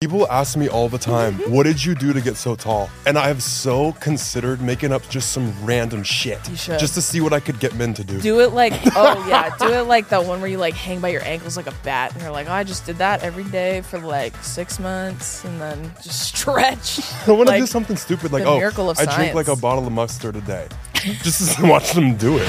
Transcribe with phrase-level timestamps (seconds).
[0.00, 2.88] People ask me all the time, what did you do to get so tall?
[3.04, 6.38] And I have so considered making up just some random shit.
[6.48, 6.78] You should.
[6.78, 8.20] Just to see what I could get men to do.
[8.20, 11.08] Do it like, oh yeah, do it like the one where you like hang by
[11.08, 13.80] your ankles like a bat, and you're like, oh, I just did that every day
[13.80, 17.00] for like six months, and then just stretch.
[17.26, 18.60] I want to like, do something stupid like, oh,
[18.96, 20.68] I drink like a bottle of mustard a day.
[20.94, 22.48] just to watch them do it.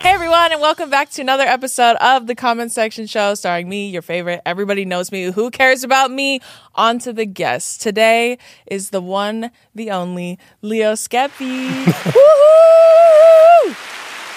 [0.00, 3.88] Hey everyone, and welcome back to another episode of the Comment Section Show starring me,
[3.90, 4.40] your favorite.
[4.46, 5.24] Everybody knows me.
[5.24, 6.38] Who cares about me?
[6.76, 7.76] On to the guests.
[7.76, 11.84] Today is the one, the only, Leo Skepi.
[11.84, 13.74] Woohoo!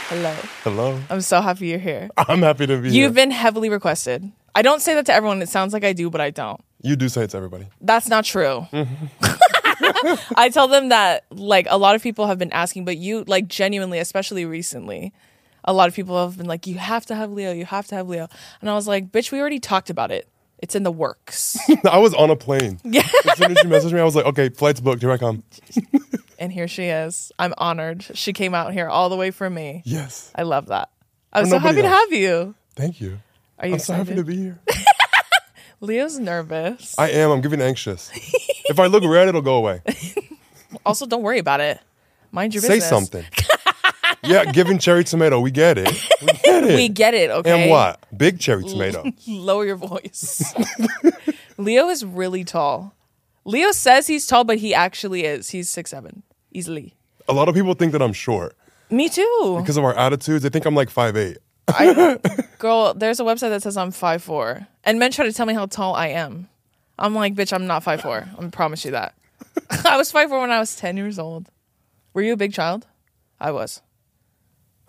[0.10, 0.36] Hello.
[0.64, 1.00] Hello.
[1.12, 2.10] I'm so happy you're here.
[2.18, 3.04] I'm happy to be here.
[3.04, 4.32] You've been heavily requested.
[4.56, 5.44] I don't say that to everyone.
[5.44, 6.60] It sounds like I do, but I don't.
[6.82, 7.68] You do say it to everybody.
[7.82, 8.66] That's not true.
[8.74, 10.34] Mm-hmm.
[10.36, 13.48] I tell them that like a lot of people have been asking, but you like
[13.48, 15.14] genuinely, especially recently,
[15.64, 17.52] a lot of people have been like, "You have to have Leo.
[17.52, 18.28] You have to have Leo."
[18.62, 20.28] And I was like, "Bitch, we already talked about it.
[20.60, 21.58] It's in the works."
[21.90, 22.80] I was on a plane.
[22.86, 23.08] Yeah.
[23.30, 25.02] As soon as you messaged me, I was like, okay, flight's booked.
[25.02, 25.44] Here I come.
[26.40, 27.32] and here she is.
[27.40, 28.06] I'm honored.
[28.14, 29.82] She came out here all the way for me.
[29.86, 30.32] Yes.
[30.36, 30.90] I love that.
[31.34, 32.56] I'm so happy to have you.
[32.76, 33.20] Thank you.
[33.60, 34.60] Are you I'm so happy to be here.
[35.80, 36.94] Leo's nervous.
[36.98, 37.32] I am.
[37.32, 38.12] I'm getting anxious.
[38.66, 39.82] if I look red, it'll go away.
[40.86, 41.80] also, don't worry about it.
[42.32, 42.84] Mind your business.
[42.84, 43.26] Say something.
[44.24, 45.40] Yeah, giving cherry tomato.
[45.40, 45.90] We get it.
[46.22, 46.76] We get it.
[46.76, 47.64] We get it, okay?
[47.64, 48.06] And what?
[48.16, 49.04] Big cherry tomato.
[49.28, 50.54] Lower your voice.
[51.58, 52.94] Leo is really tall.
[53.46, 55.50] Leo says he's tall, but he actually is.
[55.50, 56.94] He's six seven easily.
[57.28, 58.56] A lot of people think that I'm short
[58.90, 59.58] Me too.
[59.60, 60.44] because of our attitudes.
[60.44, 61.38] They think I'm like 5'8.
[61.68, 62.18] I,
[62.58, 65.54] girl, there's a website that says I'm five four, and men try to tell me
[65.54, 66.50] how tall I am.
[67.00, 68.28] I'm like, bitch, I'm not five four.
[68.38, 69.16] I promise you that.
[69.86, 71.50] I was five four when I was ten years old.
[72.14, 72.88] Were you a big child?
[73.40, 73.82] I was.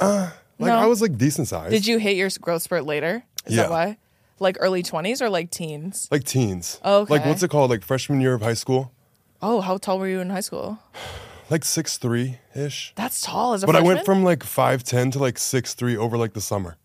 [0.03, 0.77] Uh, like No.
[0.79, 1.71] I was like decent size.
[1.71, 3.25] Did you hit your growth spurt later?
[3.47, 3.63] Is Yeah.
[3.63, 3.99] that why?
[4.39, 6.09] Like early twenties or like teens?
[6.11, 6.81] Like teens.
[6.85, 7.13] Okay.
[7.13, 7.71] Like what's it called?
[7.71, 8.93] Like freshman year of high school.
[9.41, 10.79] Oh, how tall were you in high school?
[11.51, 12.95] Like six three ish.
[12.97, 13.95] That's tall as a But I freshman.
[13.97, 16.77] went from like 5'10 to like six three over like the summer.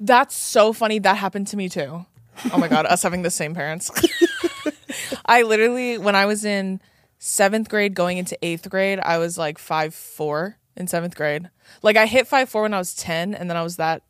[0.00, 0.98] That's so funny.
[0.98, 2.06] That happened to me too.
[2.50, 3.90] Oh my god, us having the same parents.
[5.26, 6.80] I literally, when I was in
[7.18, 11.50] seventh grade, going into eighth grade, I was like five four in seventh grade.
[11.82, 14.02] Like I hit five four when I was ten, and then I was that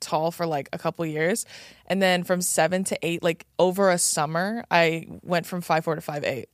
[0.00, 1.46] tall for like a couple years,
[1.86, 5.94] and then from seven to eight, like over a summer, I went from five four
[5.94, 6.48] to five eight,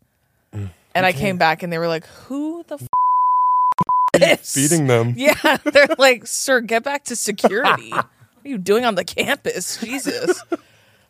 [0.53, 2.89] and I came back, and they were like, "Who the f-
[4.23, 5.15] is Feeding them.
[5.17, 7.91] yeah, they're like, sir, get back to security.
[7.91, 8.07] what
[8.45, 9.79] are you doing on the campus?
[9.79, 10.43] Jesus.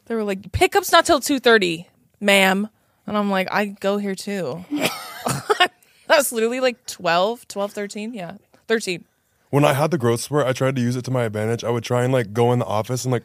[0.07, 1.89] They were like, pickup's not till two thirty,
[2.21, 2.69] ma'am.
[3.07, 4.65] And I'm like, I go here too.
[6.09, 8.15] That's literally like 12, 12, 13.
[8.15, 8.37] Yeah.
[8.69, 9.05] 13.
[9.51, 11.65] When I had the growth spurt, I tried to use it to my advantage.
[11.65, 13.23] I would try and like go in the office and like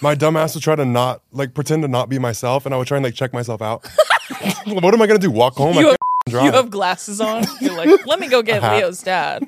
[0.00, 2.78] my dumb ass would try to not like pretend to not be myself and I
[2.78, 3.86] would try and like check myself out.
[4.66, 5.30] what am I gonna do?
[5.30, 5.76] Walk home?
[5.78, 5.96] I You
[6.36, 7.44] have, you have glasses on.
[7.60, 8.62] You're like, let me go get.
[8.62, 9.44] Leo's dad.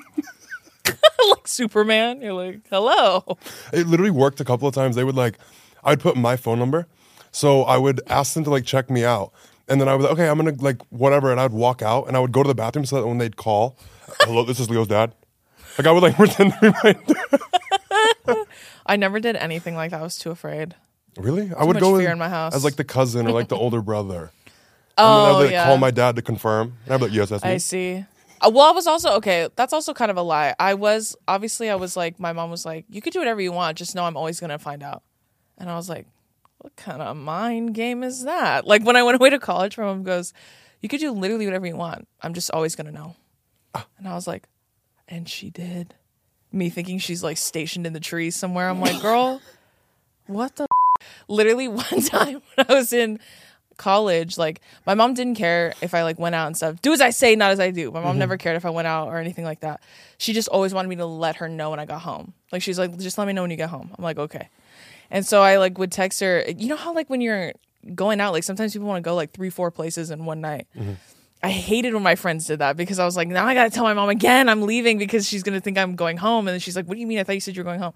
[1.29, 2.21] like Superman.
[2.21, 3.37] You're like, hello.
[3.73, 4.95] it literally worked a couple of times.
[4.95, 5.37] They would like,
[5.83, 6.87] I'd put my phone number,
[7.31, 9.31] so I would ask them to like check me out,
[9.67, 12.15] and then I was like, okay, I'm gonna like whatever, and I'd walk out and
[12.15, 13.77] I would go to the bathroom so that when they'd call,
[14.21, 15.13] hello, this is Leo's dad.
[15.77, 18.45] Like I would like pretend to be my.
[18.85, 19.99] I never did anything like that.
[19.99, 20.75] I was too afraid.
[21.17, 21.51] Really?
[21.57, 22.55] I would much go fear in my house.
[22.55, 24.31] as like the cousin or like the older brother.
[24.97, 25.65] Oh, and then I'd like, yeah.
[25.65, 26.77] call my dad to confirm.
[26.85, 27.51] And I'd be like, yes, that's me.
[27.51, 28.05] I see.
[28.41, 29.49] Uh, well, I was also okay.
[29.55, 30.53] That's also kind of a lie.
[30.59, 33.51] I was obviously I was like my mom was like, "You could do whatever you
[33.51, 35.03] want, just know I'm always gonna find out."
[35.57, 36.05] And I was like,
[36.65, 39.83] "What kind of mind game is that?" Like when I went away to college, my
[39.83, 40.33] mom goes,
[40.81, 42.07] "You could do literally whatever you want.
[42.23, 43.15] I'm just always gonna know."
[43.75, 43.85] Ah.
[43.99, 44.47] And I was like,
[45.07, 45.93] "And she did."
[46.51, 48.67] Me thinking she's like stationed in the trees somewhere.
[48.67, 49.43] I'm like, "Girl,
[50.25, 51.07] what the?" F-?
[51.27, 53.19] Literally one time when I was in
[53.77, 56.81] college, like my mom didn't care if I like went out and stuff.
[56.81, 57.91] Do as I say, not as I do.
[57.91, 59.83] My mom never cared if I went out or anything like that.
[60.17, 62.33] She just always wanted me to let her know when I got home.
[62.51, 63.91] Like she's like, just let me know when you get home.
[63.95, 64.49] I'm like, okay.
[65.11, 66.43] And so I like would text her.
[66.47, 67.53] You know how like when you're
[67.93, 70.67] going out, like sometimes people want to go like three, four places in one night.
[70.75, 70.93] Mm-hmm.
[71.43, 73.83] I hated when my friends did that because I was like, now I gotta tell
[73.83, 76.47] my mom again I'm leaving because she's gonna think I'm going home.
[76.47, 77.19] And then she's like, What do you mean?
[77.19, 77.93] I thought you said you were going home.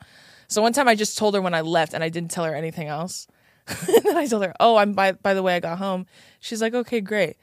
[0.47, 2.55] So one time I just told her when I left and I didn't tell her
[2.55, 3.27] anything else.
[3.87, 6.07] and then I told her, "Oh, I'm by by the way I got home."
[6.39, 7.37] She's like, "Okay, great."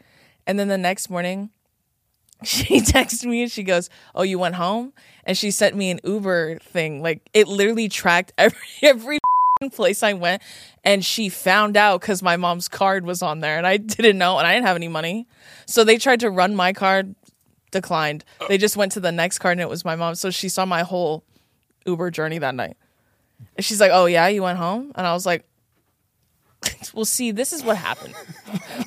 [0.47, 1.51] And then the next morning,
[2.43, 4.93] she texted me and she goes, "Oh, you went home?"
[5.25, 7.01] And she sent me an Uber thing.
[7.01, 9.19] Like it literally tracked every every
[9.73, 10.43] place I went,
[10.85, 14.39] and she found out because my mom's card was on there, and I didn't know,
[14.39, 15.27] and I didn't have any money.
[15.67, 17.15] So they tried to run my card,
[17.71, 18.25] declined.
[18.41, 18.47] Oh.
[18.49, 20.15] They just went to the next card, and it was my mom.
[20.15, 21.25] So she saw my whole
[21.87, 22.77] Uber journey that night.
[23.57, 25.45] And she's like, "Oh yeah, you went home?" And I was like,
[26.95, 28.15] "Well, see, this is what happened.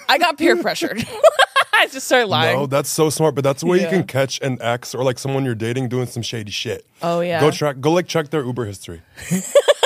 [0.07, 1.03] I got peer pressured.
[1.73, 2.57] I just started lying.
[2.57, 3.91] No, that's so smart, but that's where you Yeah.
[3.91, 6.85] can catch an ex or like someone you're dating doing some shady shit.
[7.01, 7.39] Oh, yeah.
[7.39, 9.01] Go track go like check their Uber history.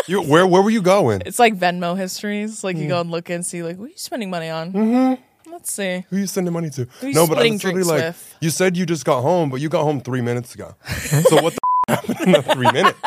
[0.08, 1.22] You where where were you going?
[1.26, 2.64] It's like Venmo histories.
[2.64, 4.74] Like you go and look and see, like, what are you spending money on?
[4.74, 5.52] Mm-hmm.
[5.52, 6.04] Let's see.
[6.10, 6.86] Who are you sending money to?
[6.86, 8.38] Who you no, but I splitting was literally drinks like, with?
[8.42, 10.76] you said you just got home, but you got home three minutes ago.
[10.88, 13.00] so what the happened in the three minutes?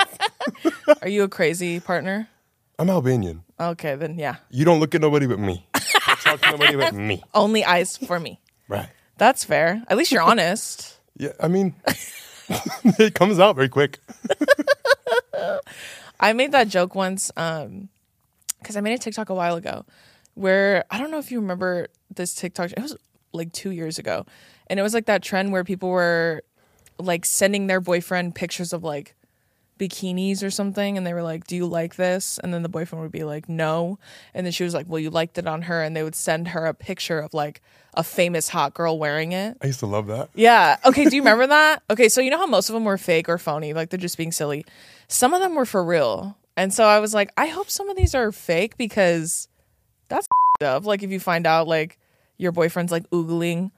[1.02, 2.28] Are you a crazy partner?
[2.78, 3.42] I'm Albanian.
[3.58, 4.36] Okay, then yeah.
[4.50, 5.66] You don't look at nobody but me.
[6.06, 7.22] Don't talk to nobody but me.
[7.34, 8.40] Only eyes for me.
[8.68, 8.88] Right.
[9.18, 9.82] That's fair.
[9.88, 10.98] At least you're honest.
[11.16, 11.74] Yeah, I mean,
[12.98, 13.98] it comes out very quick.
[16.18, 17.88] I made that joke once um
[18.58, 19.84] because I made a TikTok a while ago
[20.34, 22.72] where I don't know if you remember this TikTok.
[22.72, 22.96] It was
[23.32, 24.26] like two years ago,
[24.68, 26.42] and it was like that trend where people were
[26.98, 29.14] like sending their boyfriend pictures of like
[29.78, 33.02] bikinis or something and they were like do you like this and then the boyfriend
[33.02, 33.98] would be like no
[34.32, 36.48] and then she was like well you liked it on her and they would send
[36.48, 37.60] her a picture of like
[37.94, 40.30] a famous hot girl wearing it I used to love that.
[40.34, 40.76] Yeah.
[40.84, 41.04] Okay.
[41.06, 41.82] Do you remember that?
[41.90, 42.08] Okay.
[42.08, 44.32] So you know how most of them were fake or phony, like they're just being
[44.32, 44.64] silly.
[45.08, 47.96] Some of them were for real, and so I was like, I hope some of
[47.96, 49.48] these are fake because
[50.08, 50.26] that's
[50.62, 50.84] up.
[50.84, 51.98] Like if you find out like
[52.38, 53.70] your boyfriend's like oogling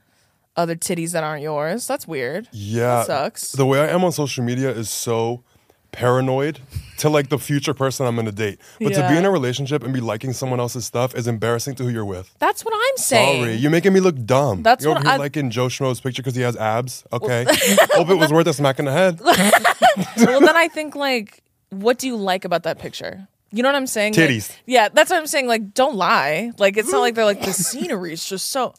[0.56, 2.48] other titties that aren't yours, that's weird.
[2.52, 2.86] Yeah.
[2.98, 3.52] That sucks.
[3.52, 5.44] The way I am on social media is so
[5.92, 6.60] paranoid
[6.98, 8.60] to like the future person I'm gonna date.
[8.80, 11.84] But to be in a relationship and be liking someone else's stuff is embarrassing to
[11.84, 12.34] who you're with.
[12.38, 13.42] That's what I'm saying.
[13.42, 14.62] Sorry, you're making me look dumb.
[14.62, 17.04] That's you're what here I- liking Joe Schmo's picture because he has abs.
[17.12, 17.44] Okay,
[17.92, 19.20] hope it was worth a smack in the head.
[20.18, 23.26] well, then I think like, what do you like about that picture?
[23.50, 24.14] You know what I'm saying?
[24.14, 24.56] Like- Titties.
[24.66, 25.46] yeah, that's what I'm saying.
[25.46, 26.52] Like, don't lie.
[26.58, 28.74] Like, it's not like they're like the scenery is just so.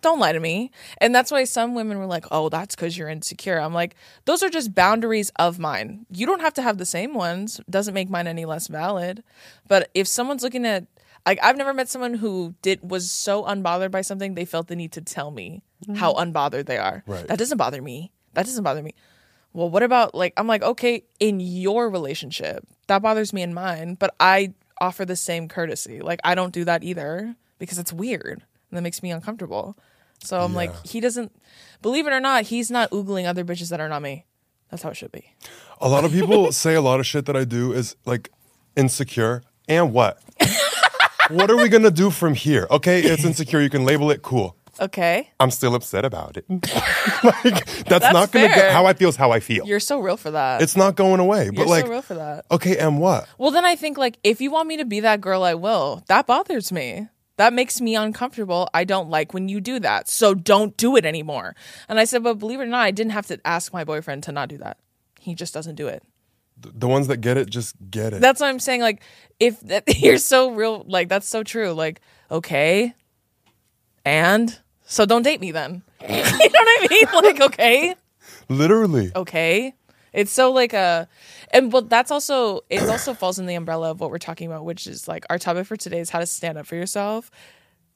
[0.00, 0.70] Don't lie to me.
[0.98, 4.42] And that's why some women were like, "Oh, that's because you're insecure." I'm like, those
[4.42, 6.06] are just boundaries of mine.
[6.10, 7.60] You don't have to have the same ones.
[7.68, 9.22] Doesn't make mine any less valid.
[9.66, 10.86] But if someone's looking at,
[11.26, 14.76] like, I've never met someone who did was so unbothered by something they felt the
[14.76, 15.96] need to tell me mm-hmm.
[15.96, 17.02] how unbothered they are.
[17.06, 17.26] Right.
[17.26, 18.12] That doesn't bother me.
[18.34, 18.94] That doesn't bother me
[19.52, 23.94] well, what about like I'm like, okay, in your relationship, that bothers me in mine,
[23.94, 26.00] but I offer the same courtesy.
[26.00, 29.76] Like I don't do that either because it's weird and that makes me uncomfortable.
[30.22, 31.32] So I'm like, he doesn't
[31.80, 34.26] believe it or not, he's not oogling other bitches that are not me.
[34.70, 35.32] That's how it should be.
[35.80, 38.30] A lot of people say a lot of shit that I do is like
[38.76, 39.42] insecure.
[39.68, 40.22] And what?
[41.30, 42.66] what are we gonna do from here?
[42.70, 43.60] Okay, it's insecure.
[43.60, 44.56] You can label it cool.
[44.80, 45.28] Okay.
[45.40, 46.44] I'm still upset about it.
[46.48, 48.70] like that's, not gonna go.
[48.70, 49.66] How I feel is how I feel.
[49.66, 50.62] You're so real for that.
[50.62, 51.44] it's not going away.
[51.44, 52.46] You're but like, so real for that.
[52.50, 53.28] okay, and what?
[53.38, 56.02] Well, then I think like if you want me to be that girl, I will.
[56.06, 57.08] That bothers me.
[57.38, 58.68] That makes me uncomfortable.
[58.74, 60.08] I don't like when you do that.
[60.08, 61.54] So don't do it anymore.
[61.88, 64.24] And I said, but believe it or not, I didn't have to ask my boyfriend
[64.24, 64.76] to not do that.
[65.20, 66.02] He just doesn't do it.
[66.60, 68.20] The ones that get it just get it.
[68.20, 68.80] That's what I'm saying.
[68.80, 69.02] Like,
[69.38, 71.70] if that, you're so real, like that's so true.
[71.72, 72.92] Like, okay,
[74.04, 75.82] and so don't date me then.
[76.00, 77.06] you know what I mean?
[77.22, 77.94] Like, okay.
[78.48, 79.12] Literally.
[79.14, 79.74] okay
[80.12, 81.08] it's so like a
[81.52, 84.64] and but that's also it also falls in the umbrella of what we're talking about
[84.64, 87.30] which is like our topic for today is how to stand up for yourself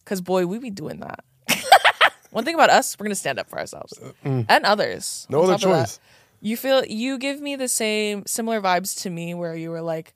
[0.00, 1.24] because boy we be doing that
[2.30, 4.44] one thing about us we're gonna stand up for ourselves uh, mm.
[4.48, 5.86] and others No other of that.
[5.86, 6.00] choice.
[6.40, 10.14] you feel you give me the same similar vibes to me where you were like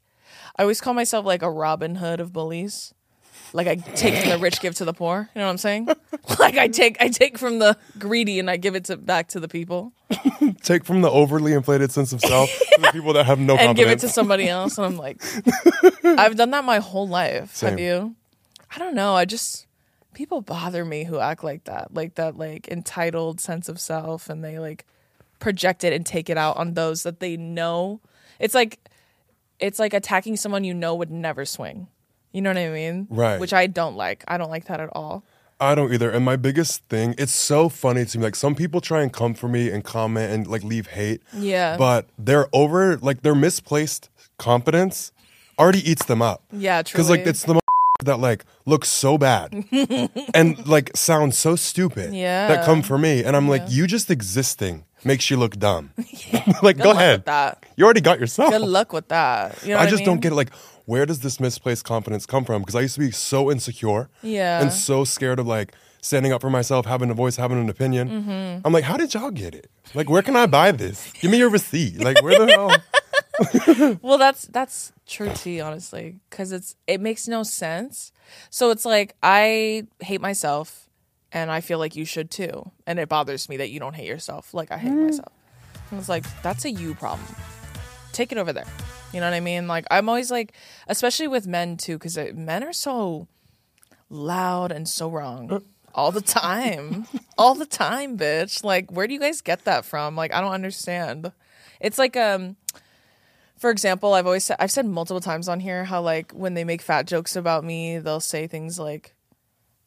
[0.57, 2.93] i always call myself like a robin hood of bullies
[3.53, 5.31] like I take from the rich, give to the poor.
[5.35, 5.89] You know what I'm saying?
[6.39, 9.41] like I take I take from the greedy and I give it to back to
[9.41, 9.93] the people.
[10.63, 13.77] Take from the overly inflated sense of self to the people that have no and
[13.77, 14.79] give it to somebody else.
[14.79, 15.21] And I'm like,
[16.05, 17.55] I've done that my whole life.
[17.55, 17.71] Same.
[17.71, 18.15] Have you?
[18.75, 19.15] I don't know.
[19.15, 19.67] I just
[20.15, 24.45] people bother me who act like that, like that, like entitled sense of self, and
[24.45, 24.87] they like
[25.39, 28.01] project it and take it out on those that they know.
[28.39, 28.79] It's like
[29.59, 31.89] it's like attacking someone you know would never swing.
[32.33, 33.07] You know what I mean?
[33.09, 33.41] Right.
[33.41, 34.23] Which I don't like.
[34.29, 35.25] I don't like that at all.
[35.61, 36.11] I don't either.
[36.11, 38.25] And my biggest thing, it's so funny to me.
[38.25, 41.23] Like some people try and come for me and comment and like leave hate.
[41.33, 41.77] Yeah.
[41.77, 45.13] But they're over like their misplaced confidence
[45.59, 46.43] already eats them up.
[46.53, 46.97] Yeah, true.
[46.99, 47.59] Because like it's the
[48.05, 49.65] that like looks so bad
[50.35, 52.13] and like sounds so stupid.
[52.15, 52.49] Yeah.
[52.49, 53.25] That come for me.
[53.25, 55.93] And I'm like, you just existing makes you look dumb.
[56.63, 57.25] like go Good luck ahead.
[57.27, 57.65] that.
[57.77, 58.51] You already got yourself.
[58.51, 59.63] Good luck with that.
[59.63, 60.07] You know I just mean?
[60.07, 60.35] don't get it.
[60.35, 60.51] Like,
[60.87, 62.63] where does this misplaced confidence come from?
[62.63, 64.61] Because I used to be so insecure, Yeah.
[64.63, 68.09] and so scared of like standing up for myself, having a voice, having an opinion.
[68.09, 68.61] Mm-hmm.
[68.67, 69.69] I'm like, how did y'all get it?
[69.95, 71.13] Like, where can I buy this?
[71.21, 71.99] Give me your receipt.
[72.01, 73.99] Like, where the hell?
[74.03, 78.13] Well, that's that's true tea, honestly, because it's it makes no sense.
[78.51, 80.89] So it's like I hate myself,
[81.33, 84.07] and I feel like you should too, and it bothers me that you don't hate
[84.07, 85.33] yourself like I hate myself.
[85.91, 87.27] And it's like that's a you problem.
[88.13, 88.65] Take it over there.
[89.13, 89.67] You know what I mean?
[89.69, 90.53] Like I'm always like,
[90.89, 93.29] especially with men too, because men are so
[94.11, 95.63] loud and so wrong
[95.95, 97.07] all the time,
[97.39, 98.63] all the time, bitch.
[98.63, 100.15] Like, where do you guys get that from?
[100.15, 101.33] Like, I don't understand.
[101.81, 102.57] It's like um
[103.59, 106.65] for example, I've always said I've said multiple times on here how like when they
[106.65, 109.15] make fat jokes about me, they'll say things like,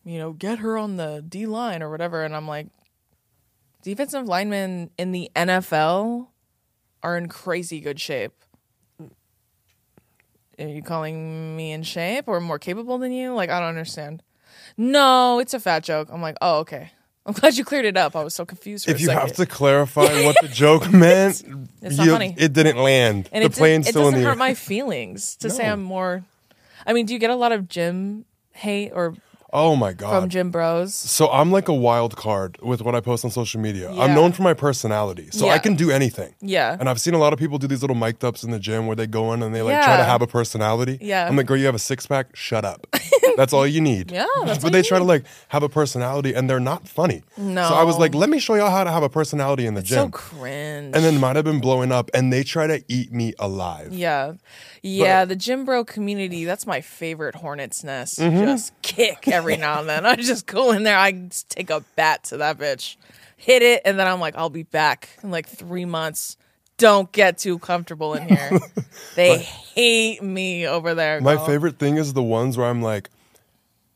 [0.04, 2.68] you know, get her on the D line or whatever, and I'm like,
[3.84, 6.28] defensive linemen in the NFL
[7.04, 8.34] are in crazy good shape.
[10.60, 13.34] Are you calling me in shape or more capable than you?
[13.34, 14.22] Like I don't understand.
[14.78, 16.10] No, it's a fat joke.
[16.12, 16.92] I'm like, oh okay.
[17.26, 18.16] I'm glad you cleared it up.
[18.16, 19.22] I was so confused for if you second.
[19.28, 21.44] have to clarify what the joke meant,
[21.82, 22.34] it's not you- funny.
[22.38, 23.30] it didn't land.
[23.32, 24.38] and the it, did- plane's it still in doesn't the hurt air.
[24.38, 26.24] my feelings to say I'm more.
[26.88, 29.16] I mean, do you get a lot of gym hate or
[29.54, 30.22] oh my god.
[30.22, 30.94] from gym bros?
[30.96, 33.92] So I'm like a wild card with what I post on social media.
[33.92, 34.04] Yeah.
[34.04, 35.54] I'm known for my personality, so Yeah.
[35.54, 36.34] I can do anything.
[36.42, 36.78] Yeah.
[36.80, 38.88] And I've seen a lot of people do these little mic'd ups in the gym
[38.88, 40.98] where they go in and they like try to have a personality.
[41.02, 41.28] Yeah.
[41.28, 42.36] I'm like, girl, you have a six pack.
[42.36, 42.88] Shut up.
[43.38, 44.12] that's all you need.
[44.12, 47.24] Yeah, that's but they try to like have a personality and they're not funny.
[47.38, 47.68] No.
[47.70, 49.82] So I was like, let me show y'all how to have a personality in the
[49.82, 50.06] So gym.
[50.06, 50.96] So cringe.
[50.96, 53.94] and then it might have been blowing up, and they try to eat me alive.
[53.94, 54.34] yeah,
[54.82, 56.46] yeah, the gym bro community.
[56.46, 58.20] That's my favorite hornet's nest.
[58.20, 58.46] Mm-hmm.
[58.46, 60.06] Just kick every now and then.
[60.06, 60.98] I just go in there.
[60.98, 62.98] I just take a bat to that bitch,
[63.38, 66.38] hit it, and then I'm like, I'll be back in like three months.
[66.78, 68.60] Don't get too comfortable in here.
[69.16, 71.20] they hate me over there.
[71.20, 71.46] My girl.
[71.46, 73.10] favorite thing is the ones where I'm like,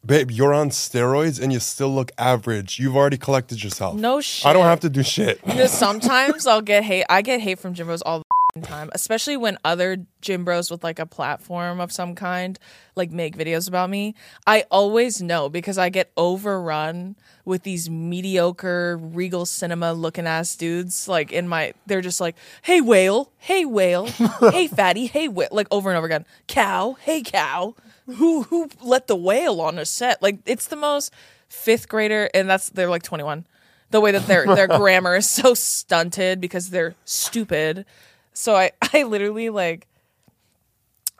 [0.06, 2.80] babe, you're on steroids and you still look average.
[2.80, 3.96] You've already collected yourself.
[3.96, 4.46] No shit.
[4.46, 5.40] I don't have to do shit.
[5.48, 7.06] You know, sometimes I'll get hate.
[7.10, 8.26] I get hate from gym bros all the
[8.62, 12.60] time, especially when other gym bros with like a platform of some kind
[12.96, 14.14] like make videos about me.
[14.46, 21.08] I always know because I get overrun with these mediocre Regal Cinema looking ass dudes.
[21.08, 24.06] Like in my, they're just like, "Hey whale, hey whale,
[24.52, 26.26] hey fatty, hey whale," like over and over again.
[26.48, 27.76] Cow, hey cow.
[28.06, 30.22] Who who let the whale on a set?
[30.22, 31.12] Like it's the most
[31.48, 33.48] fifth grader, and that's they're like twenty one
[33.90, 37.86] the way that their their grammar is so stunted because they're stupid.
[38.34, 39.88] So I I literally like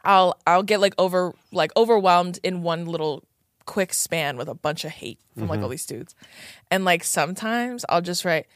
[0.04, 3.24] I'll I'll get like over like overwhelmed in one little
[3.66, 5.64] quick span with a bunch of hate from like mm-hmm.
[5.64, 6.14] all these dudes.
[6.70, 8.46] And like sometimes I'll just write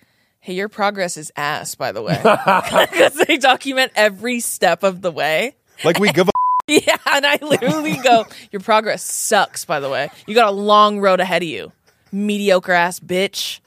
[0.40, 2.16] Hey, your progress is ass, by the way.
[2.90, 5.56] Because they document every step of the way.
[5.84, 6.32] Like we give a
[6.68, 10.10] Yeah, and I literally go, Your progress sucks, by the way.
[10.26, 11.72] You got a long road ahead of you.
[12.12, 13.60] Mediocre ass bitch.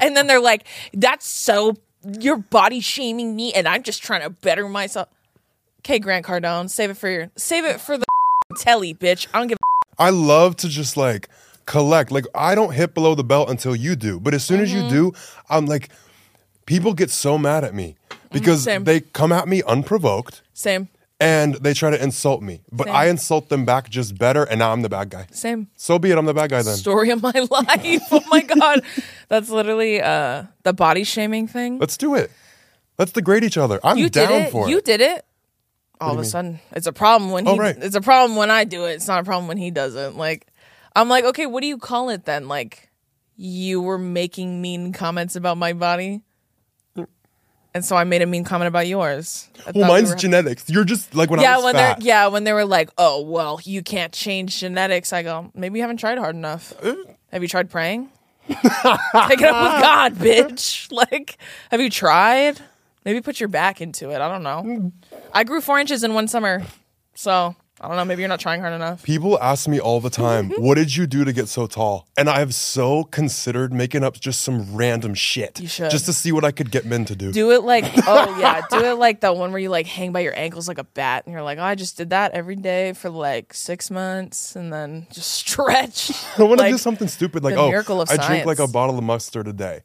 [0.00, 1.76] And then they're like, That's so
[2.20, 5.08] you're body shaming me and I'm just trying to better myself.
[5.80, 8.04] Okay, Grant Cardone, save it for your save it for the
[8.58, 9.26] telly, bitch.
[9.32, 9.56] I don't give
[9.98, 11.28] a I love to just like
[11.66, 12.10] collect.
[12.10, 14.18] Like I don't hit below the belt until you do.
[14.20, 14.88] But as soon as you Mm-hmm.
[14.88, 15.12] do,
[15.48, 15.90] I'm like
[16.66, 17.96] people get so mad at me
[18.32, 18.84] because Same.
[18.84, 20.88] they come at me unprovoked same.
[21.20, 22.62] And they try to insult me.
[22.72, 22.96] But Same.
[22.96, 25.26] I insult them back just better and now I'm the bad guy.
[25.30, 25.68] Same.
[25.76, 26.76] So be it, I'm the bad guy then.
[26.76, 28.02] Story of my life.
[28.10, 28.82] Oh my god.
[29.28, 31.78] That's literally uh the body shaming thing.
[31.78, 32.32] Let's do it.
[32.98, 33.78] Let's degrade each other.
[33.84, 34.50] I'm you down did it.
[34.50, 35.24] for you did it.
[36.00, 36.30] All of a mean?
[36.30, 37.52] sudden, it's a problem when he.
[37.52, 37.76] Oh, right.
[37.78, 38.92] It's a problem when I do it.
[38.92, 40.16] It's not a problem when he doesn't.
[40.16, 40.46] Like,
[40.96, 42.48] I'm like, okay, what do you call it then?
[42.48, 42.88] Like,
[43.36, 46.22] you were making mean comments about my body,
[47.74, 49.48] and so I made a mean comment about yours.
[49.66, 50.68] I Well, we mine's were- genetics.
[50.68, 51.98] You're just like when I yeah, was when fat.
[52.00, 55.12] they're yeah, when they were like, oh well, you can't change genetics.
[55.12, 56.72] I go, maybe you haven't tried hard enough.
[56.82, 56.94] Uh.
[57.32, 58.08] Have you tried praying?
[58.48, 60.90] Take it up with God, bitch.
[60.92, 61.38] Like,
[61.70, 62.60] have you tried?
[63.04, 64.20] Maybe put your back into it.
[64.20, 64.62] I don't know.
[64.66, 64.92] Mm.
[65.32, 66.62] I grew four inches in one summer,
[67.14, 68.04] so I don't know.
[68.04, 69.02] Maybe you're not trying hard enough.
[69.02, 72.06] People ask me all the time, what did you do to get so tall?
[72.16, 75.58] And I have so considered making up just some random shit.
[75.58, 75.90] You should.
[75.90, 77.32] Just to see what I could get men to do.
[77.32, 80.20] Do it like oh yeah, do it like the one where you like hang by
[80.20, 82.92] your ankles like a bat, and you're like, oh, I just did that every day
[82.92, 86.12] for like six months, and then just stretch.
[86.38, 87.70] I want to like, do something stupid like, oh,
[88.10, 89.80] I drink like a bottle of mustard a day.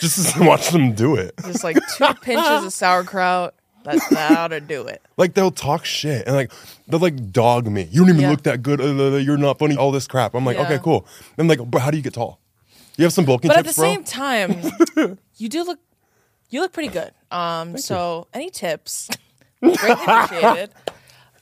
[0.00, 1.34] just to watch them do it.
[1.44, 3.54] just like two pinches of sauerkraut.
[3.86, 5.02] That's how to do it.
[5.16, 6.52] Like they'll talk shit and like
[6.88, 7.88] they'll like dog me.
[7.90, 8.30] You don't even Yeah.
[8.30, 8.80] look that good.
[8.82, 9.76] Uh, uh, you're not funny.
[9.76, 10.34] All this crap.
[10.34, 10.64] I'm like, Yeah.
[10.64, 11.06] okay, cool.
[11.38, 12.38] I'm like, but how do you get tall?
[12.98, 13.90] You have some bulking But at tips, the bro.
[13.94, 15.78] same time, you do look
[16.50, 17.12] you look pretty good.
[17.30, 19.08] Um so any tips?
[19.60, 20.70] Greatly appreciated.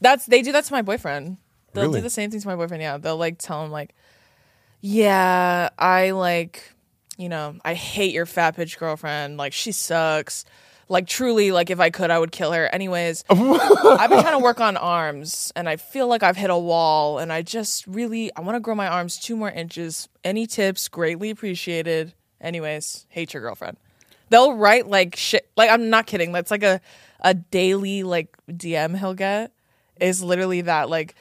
[0.01, 1.39] That's they do that to my boyfriend.
[1.73, 1.99] They'll Really?
[1.99, 2.81] do the same thing to my boyfriend.
[2.83, 3.95] Yeah, they'll like tell him like,
[4.81, 6.73] yeah, I like,
[7.17, 9.37] you know, I hate your fat bitch girlfriend.
[9.37, 10.45] Like she sucks.
[10.89, 12.67] Like truly, like if I could, I would kill her.
[12.67, 13.39] Anyways, I've
[14.11, 17.33] been trying to work on arms, and I feel like I've hit a wall, and
[17.33, 20.09] I just really I want to grow my arms two more inches.
[20.23, 20.89] Any tips?
[20.89, 22.13] Greatly appreciated.
[22.41, 23.77] Anyways, hate your girlfriend.
[24.31, 25.49] They'll write like shit.
[25.57, 26.33] Like I'm not kidding.
[26.33, 26.81] That's like a
[27.21, 29.53] a daily like DM he'll get
[30.01, 30.91] is literally that.
[30.91, 31.15] Like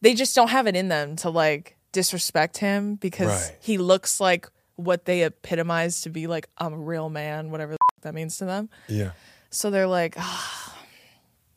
[0.00, 3.58] they just don't have it in them to like disrespect him because Right.
[3.60, 4.48] he looks like
[4.84, 8.44] what they epitomize to be like I'm a real man, whatever the that means to
[8.46, 8.68] them.
[8.88, 9.10] Yeah.
[9.50, 10.76] So they're like, ah,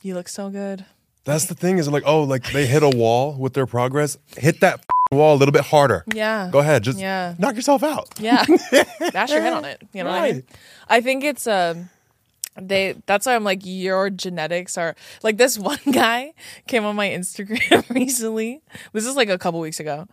[0.02, 0.86] you look so good.
[1.26, 4.18] That's the thing is like, oh, like they hit a wall with their progress.
[4.38, 6.04] Hit that wall a little bit harder.
[6.14, 6.50] Yeah.
[6.52, 6.84] Go ahead.
[6.84, 7.36] Just Yeah.
[7.38, 8.10] knock yourself out.
[8.20, 8.44] Yeah.
[9.14, 9.82] Bash your head on it.
[9.94, 10.44] You know what I mean?
[10.90, 11.90] I think it's um
[12.60, 16.34] they that's why I'm like your genetics are like this one guy
[16.68, 18.62] came on my Instagram recently.
[18.92, 20.08] This is like a couple weeks ago.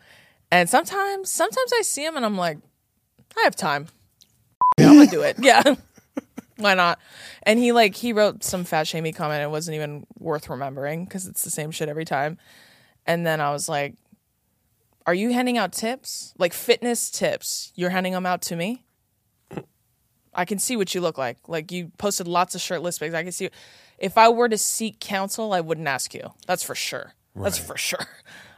[0.52, 2.58] And sometimes sometimes I see him and I'm like,
[3.36, 3.88] I have time.
[4.78, 5.36] Yeah, I'm gonna do it.
[5.38, 5.62] Yeah.
[6.56, 6.98] Why not?
[7.42, 9.42] And he like he wrote some fat shamey comment.
[9.42, 12.38] It wasn't even worth remembering because it's the same shit every time.
[13.06, 13.94] And then I was like,
[15.06, 16.34] "Are you handing out tips?
[16.38, 17.72] Like fitness tips?
[17.74, 18.84] You're handing them out to me?
[20.32, 21.38] I can see what you look like.
[21.48, 23.14] Like you posted lots of shirtless pics.
[23.14, 23.50] I can see.
[23.98, 26.32] If I were to seek counsel, I wouldn't ask you.
[26.46, 27.14] That's for sure.
[27.34, 28.06] That's for sure.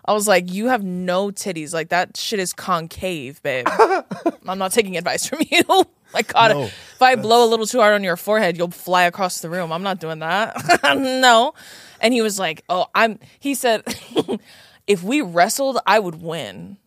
[0.04, 1.72] I was like, you have no titties.
[1.72, 3.66] Like that shit is concave, babe.
[4.46, 5.62] I'm not taking advice from you.
[6.14, 9.04] like God, No, if I blow a little too hard on your forehead, you'll fly
[9.04, 9.72] across the room.
[9.72, 10.56] I'm not doing that.
[10.96, 11.54] no.
[12.00, 13.84] And he was like, "Oh, I'm." He said,
[14.88, 16.78] "If we wrestled, I would win."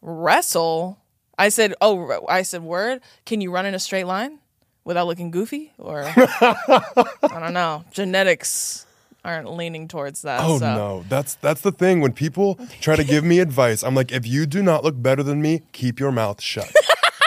[0.00, 0.98] Wrestle?
[1.38, 3.00] I said, "Oh, I said, word.
[3.26, 4.38] Can you run in a straight line
[4.84, 7.84] without looking goofy?" Or I don't know.
[7.92, 8.86] Genetics
[9.24, 10.40] aren't leaning towards that.
[10.42, 10.74] Oh so.
[10.74, 12.00] no, that's that's the thing.
[12.00, 15.22] When people try to give me advice, I'm like, if you do not look better
[15.22, 16.72] than me, keep your mouth shut.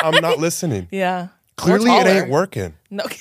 [0.01, 0.87] I'm not listening.
[0.91, 1.29] Yeah.
[1.57, 2.73] Clearly, it ain't working.
[2.89, 3.03] No.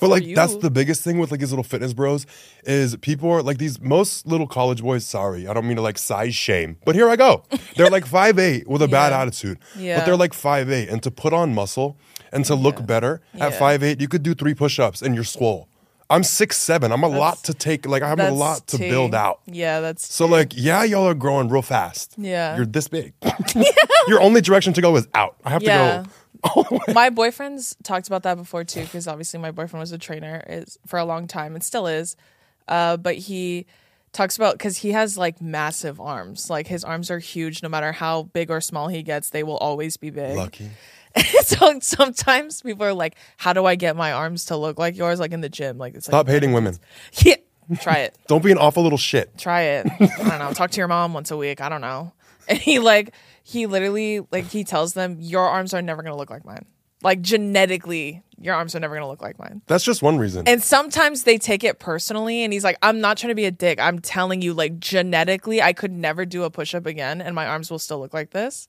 [0.00, 0.36] But like you.
[0.36, 2.24] that's the biggest thing with like these little fitness bros
[2.62, 5.04] is people are like these most little college boys.
[5.04, 7.42] Sorry, I don't mean to like size shame, but here I go.
[7.74, 9.98] They're like five eight with a bad attitude, Yeah.
[9.98, 11.96] but they're like five eight, and to put on muscle
[12.32, 13.58] and to look better at Yeah.
[13.58, 15.66] five eight, you could do three push ups and you're swole.
[16.10, 16.90] I'm six seven.
[16.92, 17.86] I'm a lot to take.
[17.86, 18.88] Like I have a lot to tea.
[18.88, 19.40] build out.
[19.46, 22.14] Yeah, that's So like, yeah, y'all are growing real fast.
[22.16, 22.56] Yeah.
[22.56, 23.12] you're this big.
[24.08, 25.36] Your only direction to go is out.
[25.44, 26.04] I have Yeah.
[26.04, 26.08] to
[26.54, 26.78] go.
[26.94, 30.78] my boyfriend's talked about that before too because obviously my boyfriend was a trainer is
[30.86, 32.14] for a long time and still is
[32.68, 33.66] uh, but he
[34.12, 37.90] talks about because he has like massive arms like his arms are huge no matter
[37.90, 40.70] how big or small he gets they will always be big Lucky.
[41.44, 45.18] so sometimes people are like how do i get my arms to look like yours
[45.20, 46.76] like in the gym like it's Stop like hating women.
[47.24, 47.36] yeah
[47.80, 49.36] try it Don't be an awful little shit.
[49.36, 49.86] try it.
[50.00, 50.52] I don't know.
[50.54, 51.60] Talk to your mom once a week.
[51.60, 52.12] I don't know.
[52.48, 56.30] And he like he literally like he tells them your arms are never gonna look
[56.30, 56.64] like mine.
[57.02, 59.60] Like genetically, your arms are never gonna look like mine.
[59.66, 60.48] That's just one reason.
[60.48, 63.50] And sometimes they take it personally, and he's like, "I'm not trying to be a
[63.50, 63.78] dick.
[63.78, 67.46] I'm telling you, like genetically, I could never do a push up again, and my
[67.46, 68.66] arms will still look like this.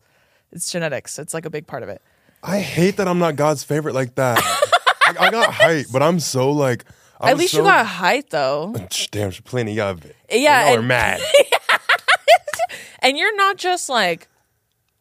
[0.51, 1.17] It's genetics.
[1.19, 2.01] It's like a big part of it.
[2.43, 4.37] I hate that I'm not God's favorite like that.
[5.07, 6.85] like, I got height, but I'm so like.
[7.21, 8.73] I At was least so- you got height, though.
[9.11, 10.15] Damn, plenty of it.
[10.31, 11.21] Yeah, Y'all are and- mad.
[13.01, 14.27] And you're not just like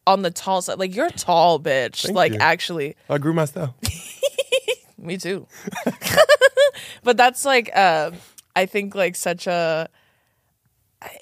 [0.06, 0.78] on the tall side.
[0.78, 2.04] Like you're tall, bitch.
[2.04, 2.38] Thank like you.
[2.38, 2.96] actually.
[3.10, 3.74] I grew my style.
[4.96, 5.48] Me too.
[7.02, 8.12] but that's like uh
[8.54, 9.88] I think like such a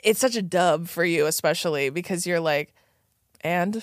[0.04, 2.74] it's such a dub for you especially because you're like
[3.40, 3.82] and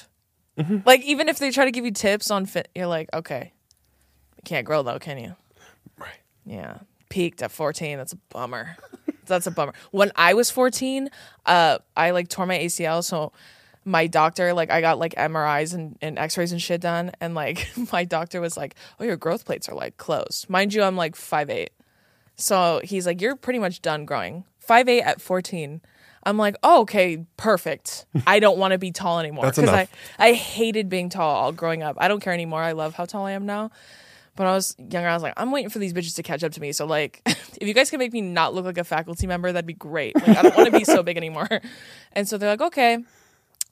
[0.85, 3.53] like even if they try to give you tips on fit you're like okay.
[4.37, 5.35] You can't grow though, can you?
[5.97, 6.19] Right.
[6.45, 6.79] Yeah.
[7.09, 7.97] Peaked at 14.
[7.97, 8.75] That's a bummer.
[9.25, 9.73] That's a bummer.
[9.91, 11.09] When I was 14,
[11.45, 13.03] uh, I like tore my ACL.
[13.03, 13.31] So
[13.85, 17.11] my doctor, like, I got like MRIs and, and x rays and shit done.
[17.21, 20.49] And like, my doctor was like, oh, your growth plates are like closed.
[20.49, 21.67] Mind you, I'm like 5'8.
[22.35, 24.45] So he's like, you're pretty much done growing.
[24.67, 25.81] 5'8 at 14.
[26.25, 28.05] I'm like, oh, okay, perfect.
[28.25, 29.45] I don't want to be tall anymore.
[29.45, 29.89] That's I, enough.
[30.17, 31.97] I hated being tall all growing up.
[31.99, 32.61] I don't care anymore.
[32.61, 33.71] I love how tall I am now.
[34.35, 36.43] But when I was younger, I was like, I'm waiting for these bitches to catch
[36.43, 36.71] up to me.
[36.71, 39.67] So like, if you guys can make me not look like a faculty member, that'd
[39.67, 40.15] be great.
[40.15, 41.47] Like, I don't want to be so big anymore.
[42.15, 42.99] And so they're like, okay,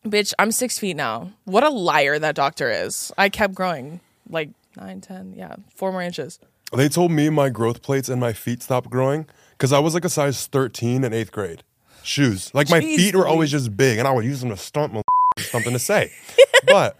[0.03, 1.31] bitch, I'm six feet now.
[1.45, 3.11] What a liar that doctor is.
[3.19, 6.39] I kept growing like nine, ten, yeah, four more inches.
[6.73, 10.05] They told me my growth plates and my feet stopped growing because I was like
[10.05, 11.63] a size 13 in eighth grade.
[12.03, 12.53] Shoes.
[12.53, 14.93] Like my Jeez feet were always just big and I would use them to stomp
[14.93, 15.01] my
[15.37, 16.11] something to say.
[16.65, 16.97] but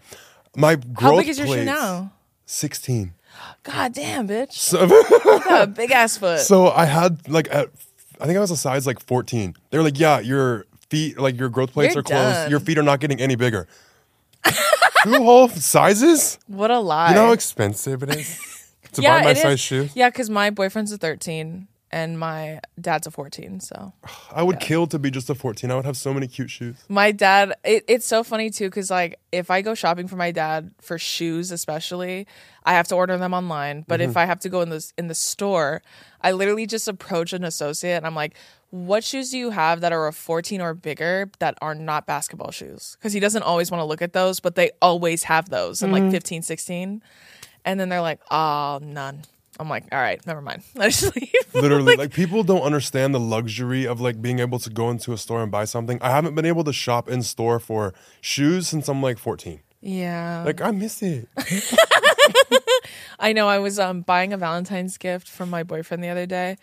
[0.55, 2.11] my growth How big is your shoe plates- now?
[2.45, 3.13] 16.
[3.63, 4.51] God damn, bitch.
[4.53, 4.83] So,
[5.49, 6.39] a big ass foot.
[6.39, 7.69] so I had like at
[8.19, 9.55] I think I was a size like 14.
[9.71, 12.35] They were like, yeah, your feet, like your growth plates You're are closed.
[12.35, 12.51] done.
[12.51, 13.67] Your feet are not getting any bigger.
[15.03, 16.37] Two whole sizes?
[16.47, 17.09] What a lie.
[17.09, 18.39] You know how expensive it is
[18.93, 19.59] to yeah, buy my size is.
[19.59, 19.95] shoes?
[19.95, 23.59] Yeah, because my boyfriend's a 13 and my dad's a 14.
[23.59, 23.93] So
[24.31, 25.69] I would kill to be just a 14.
[25.71, 26.77] I would have so many cute shoes.
[26.89, 30.31] my dad, it, it's so funny too, because like if I go shopping for my
[30.31, 32.27] dad for shoes, especially,
[32.63, 33.83] I have to order them online.
[33.87, 34.09] But Mm-hmm.
[34.11, 35.81] if I have to go in the in the store,
[36.21, 38.35] I literally just approach an associate and I'm like,
[38.69, 42.51] "What shoes do you have that are a 14 or bigger that are not basketball
[42.51, 45.81] shoes?" Because he doesn't always want to look at those, but they always have those
[45.81, 46.05] in Mm-hmm.
[46.05, 47.01] like 15, 16.
[47.65, 49.23] And then they're like, "Oh, none."
[49.59, 51.31] I'm like, "All right, never mind." I just leave.
[51.53, 55.17] Literally, like people don't understand the luxury of like being able to go into a
[55.17, 55.99] store and buy something.
[56.01, 59.59] I haven't been able to shop in store for shoes since I'm like 14.
[59.81, 60.43] yeah.
[60.45, 61.27] Like I miss it.
[63.19, 66.57] I know I was um buying a Valentine's gift from my boyfriend the other day.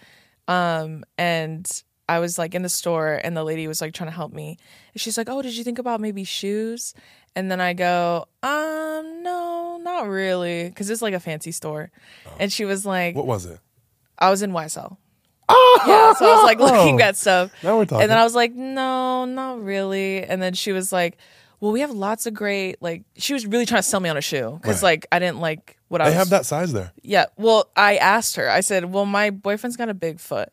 [0.48, 1.70] Um and
[2.08, 4.56] I was like in the store and the lady was like trying to help me.
[4.94, 6.94] And she's like, "Oh, did you think about maybe shoes?"
[7.38, 11.90] And then I go, "Um, no, not really, cuz it's like a fancy store."
[12.40, 13.60] And she was like, What was it?
[14.18, 14.96] I was in YSL.
[15.48, 17.52] Oh, Yeah, so I was like looking at stuff.
[17.62, 18.02] Now we're talking.
[18.02, 20.22] And then I was like, no, not really.
[20.24, 21.16] And then she was like,
[21.60, 24.16] well, we have lots of great, like, she was really trying to sell me on
[24.16, 24.90] a shoe because, Right.
[24.90, 26.18] like, I didn't like what I They was.
[26.18, 26.92] have that size there.
[27.02, 27.26] Yeah.
[27.36, 30.50] Well, I asked her, I said, well, my boyfriend's got a big foot.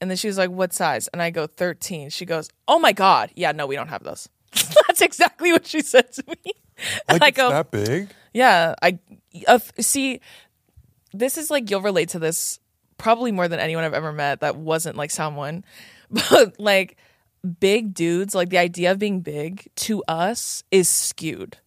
[0.00, 1.08] And then she was like, what size?
[1.12, 2.10] And I go, 13.
[2.10, 3.30] She goes, oh my God.
[3.36, 4.28] Yeah, no, we don't have those.
[4.92, 6.52] That's exactly what she said to me.
[7.08, 8.08] Like I it's go, that big.
[8.34, 8.98] yeah, I
[9.46, 10.20] uh, see.
[11.12, 12.58] This is like you'll relate to this
[12.98, 15.64] probably more than anyone I've ever met that wasn't like someone,
[16.10, 16.96] but like
[17.60, 21.58] big dudes, like the idea of being big to us is skewed.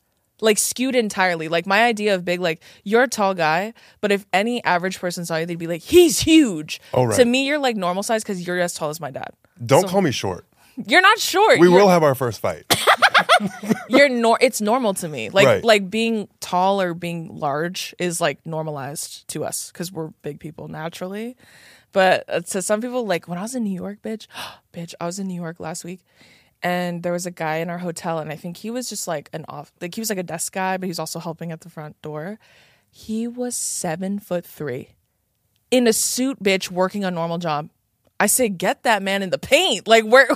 [0.41, 1.47] Like skewed entirely.
[1.47, 5.25] Like my idea of big, like you're a tall guy, but if any average person
[5.25, 7.15] saw you, they'd be like, "He's huge." Oh, right.
[7.15, 9.29] To me, you're like normal size because you're as tall as my dad.
[9.65, 10.45] Don't call me short.
[10.85, 11.59] You're not short.
[11.59, 12.65] We You're- will have our first fight.
[13.89, 15.63] you're nor it's normal to me like Right.
[15.63, 20.67] like being tall or being large is like normalized to us because we're big people
[20.69, 21.35] naturally
[21.91, 24.27] but uh, to some people like when i was in new york bitch
[24.73, 25.99] bitch i was in new york last week
[26.63, 29.29] and there was a guy in our hotel and i think he was just like
[29.33, 31.61] an off like he was like a desk guy but he was also helping at
[31.61, 32.39] the front door
[32.89, 34.89] he was seven foot three
[35.71, 37.69] in a suit bitch working a normal job
[38.19, 39.87] I say, get that man in the paint.
[39.87, 40.29] Like, where?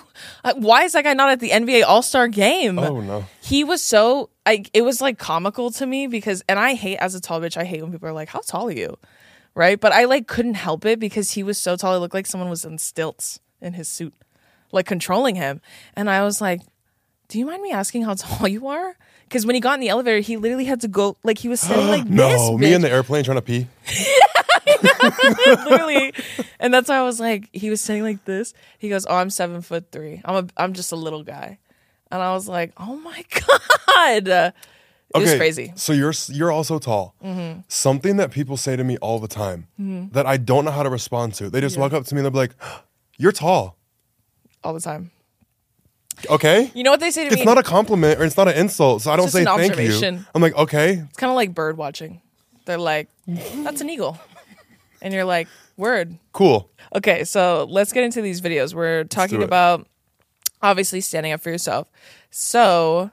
[0.55, 2.77] Why is that guy not at the NBA All Star game?
[2.77, 3.25] Oh no.
[3.41, 7.15] he was so I it was like comical to me because and I hate as
[7.15, 8.97] a tall bitch, I hate when people are like, How tall are you?
[9.55, 9.79] Right?
[9.79, 12.49] But I like couldn't help it because he was so tall, it looked like someone
[12.49, 14.13] was in stilts in his suit,
[14.71, 15.61] like controlling him.
[15.95, 16.61] And I was like,
[17.29, 18.97] Do you mind me asking how tall you are?
[19.23, 21.61] Because when he got in the elevator, he literally had to go like he was
[21.61, 22.11] sitting like this.
[22.11, 23.67] No, me in the airplane trying to pee.
[25.65, 26.13] literally.
[26.59, 28.53] And that's why I was like, he was saying like this.
[28.77, 30.21] He goes, "Oh, I'm seven foot three.
[30.25, 31.59] I'm a, I'm just a little guy."
[32.11, 33.23] And I was like, "Oh my
[34.25, 34.53] god!"
[35.15, 35.69] It was crazy.
[35.69, 35.77] Mm-hmm.
[35.77, 37.15] So you're you're also tall.
[37.67, 39.67] Something that people say to me all the time
[40.11, 41.49] that I don't know how to respond to.
[41.49, 42.55] They just walk up to me and they'll be like,
[43.17, 43.75] "You're tall."
[44.61, 45.09] all the time.
[46.29, 46.69] Okay.
[46.73, 47.45] You know what they say to It's me?
[47.45, 50.19] not a compliment or it's not an insult, so I don't say an thank you.
[50.35, 52.19] I'm like, okay, it's kind of like bird watching.
[52.65, 54.19] They're like, "That's an eagle,"
[55.01, 56.69] and you're like, "Word." cool.
[56.95, 58.73] Okay, so let's get into these videos.
[58.73, 59.45] We're talking do it.
[59.45, 59.88] about
[60.62, 61.88] obviously standing up for yourself.
[62.31, 63.12] So,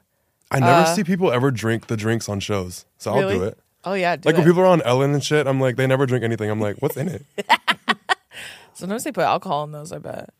[0.51, 3.35] I never Uh, see people ever drink the drinks on shows, so I'll really?
[3.39, 3.59] do it.
[3.85, 4.39] Oh yeah, do Like it.
[4.39, 6.51] when people are on Ellen and shit, I'm like, they never drink anything.
[6.51, 7.25] I'm like, what's in it?
[8.75, 10.31] Sometimes they put alcohol in those, I bet.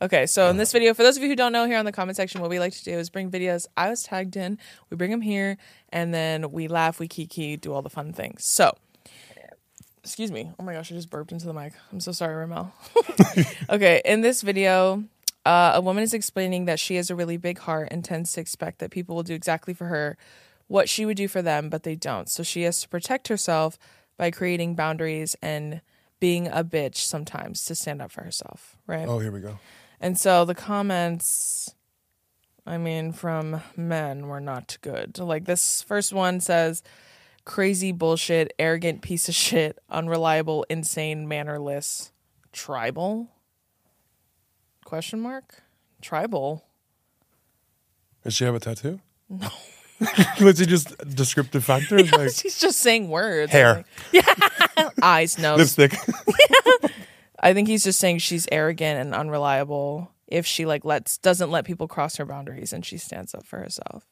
[0.00, 1.92] Okay, so in this video, for those of you who don't know, here on the
[1.92, 4.58] comment section, what we like to do is bring videos I was tagged in.
[4.90, 5.56] We bring them here,
[5.90, 8.44] and then we laugh, we kiki, do all the fun things.
[8.44, 8.72] So,
[10.04, 10.50] excuse me.
[10.58, 11.72] Oh my gosh, I just burped into the mic.
[11.92, 12.72] I'm so sorry, Ramel.
[13.70, 15.04] okay, in this video,
[15.44, 18.40] uh, a woman is explaining that she has a really big heart and tends to
[18.40, 20.16] expect that people will do exactly for her
[20.68, 22.30] what she would do for them, but they don't.
[22.30, 23.78] So she has to protect herself
[24.16, 25.80] by creating boundaries and
[26.20, 29.08] being a bitch sometimes to stand up for herself, right?
[29.08, 29.58] Oh, here we go.
[30.00, 31.74] And so the comments,
[32.64, 35.18] I mean, from men were not good.
[35.18, 36.82] Like this first one says,
[37.44, 42.10] crazy bullshit, arrogant piece of shit, unreliable, insane, mannerless,
[42.52, 43.28] tribal?
[44.84, 45.62] Question mark?
[46.00, 46.64] Tribal.
[48.24, 49.00] Does she have a tattoo?
[49.28, 49.48] No.
[50.40, 53.52] Was it just descriptive factors like She's just saying words.
[53.52, 54.22] hair, Yeah.
[55.00, 55.58] Eyes, nose.
[55.78, 55.94] lipstick?
[57.38, 61.64] I think he's just saying she's arrogant and unreliable if she like lets doesn't let
[61.64, 64.04] people cross her boundaries and she stands up for herself.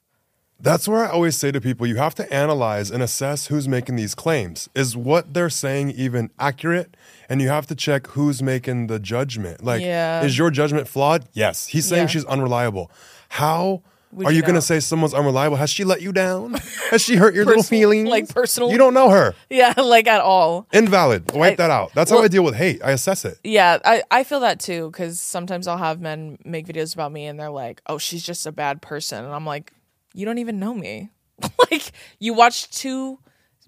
[0.63, 3.97] That's where I always say to people, you have to analyze and assess who's making
[3.97, 4.69] these claims.
[4.75, 6.97] Is what they're saying even accurate?
[7.29, 9.65] And you have to check who's making the judgment.
[9.65, 10.23] Like, Yeah.
[10.23, 11.25] is your judgment flawed?
[11.33, 11.69] Yes.
[11.69, 12.07] He's saying Yeah.
[12.09, 12.91] she's unreliable.
[13.31, 15.57] How Would are you you, going to say someone's unreliable?
[15.57, 16.55] Has she let you down?
[16.91, 18.09] Has she hurt your little Personal- feelings?
[18.11, 19.35] like personal- You don't know her.
[19.49, 20.67] Yeah, like at all.
[20.73, 21.31] Invalid.
[21.33, 21.93] Wipe I- that out.
[21.95, 22.83] That's well- how I deal with hate.
[22.85, 23.39] I assess it.
[23.45, 27.27] Yeah, I, I feel that too because sometimes I'll have men make videos about me
[27.27, 29.25] and they're like, oh, she's just a bad person.
[29.25, 29.73] And I'm like,
[30.15, 31.11] you don't even know me.
[31.71, 33.19] like, you watched two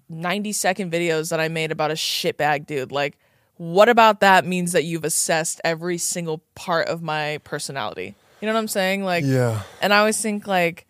[0.09, 2.91] 90 second videos that I made about a shitbag dude.
[2.91, 3.17] Like,
[3.57, 8.15] what about that means that you've assessed every single part of my personality?
[8.41, 9.03] You know what I'm saying?
[9.03, 9.61] Like, Yeah.
[9.81, 10.85] and I always think like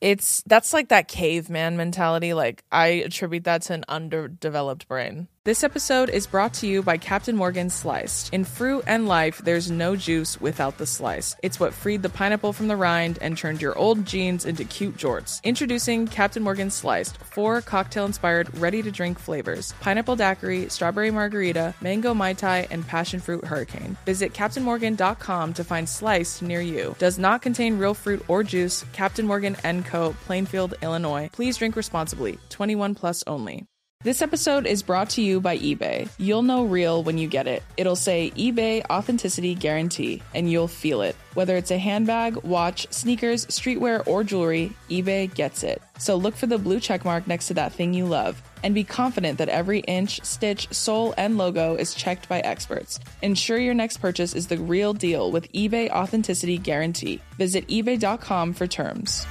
[0.00, 2.34] it's that's like that caveman mentality.
[2.34, 5.28] Like I attribute that to an underdeveloped brain.
[5.46, 8.34] This episode is brought to you by Captain Morgan Sliced.
[8.34, 11.36] In fruit and life, there's no juice without the slice.
[11.40, 14.96] It's what freed the pineapple from the rind and turned your old jeans into cute
[14.96, 15.40] jorts.
[15.44, 22.66] Introducing Captain Morgan Sliced, four cocktail-inspired, ready-to-drink flavors: pineapple daiquiri, strawberry margarita, mango mai tai,
[22.72, 23.96] and passion fruit hurricane.
[24.04, 26.96] Visit CaptainMorgan.com to find Sliced near you.
[26.98, 28.84] Does not contain real fruit or juice.
[28.92, 31.30] Captain Morgan & Co., Plainfield, Illinois.
[31.32, 32.36] Please drink responsibly.
[32.48, 33.68] 21 plus only.
[34.02, 36.08] This episode is brought to you by eBay.
[36.18, 37.62] You'll know real when you get it.
[37.76, 41.16] It'll say eBay Authenticity Guarantee, and you'll feel it.
[41.34, 45.82] Whether it's a handbag, watch, sneakers, streetwear, or jewelry, eBay gets it.
[45.98, 48.40] So look for the blue checkmark next to that thing you love.
[48.62, 53.00] And be confident that every inch, stitch, sole, and logo is checked by experts.
[53.22, 57.20] Ensure your next purchase is the real deal with eBay Authenticity Guarantee.
[57.38, 59.26] Visit eBay.com for terms.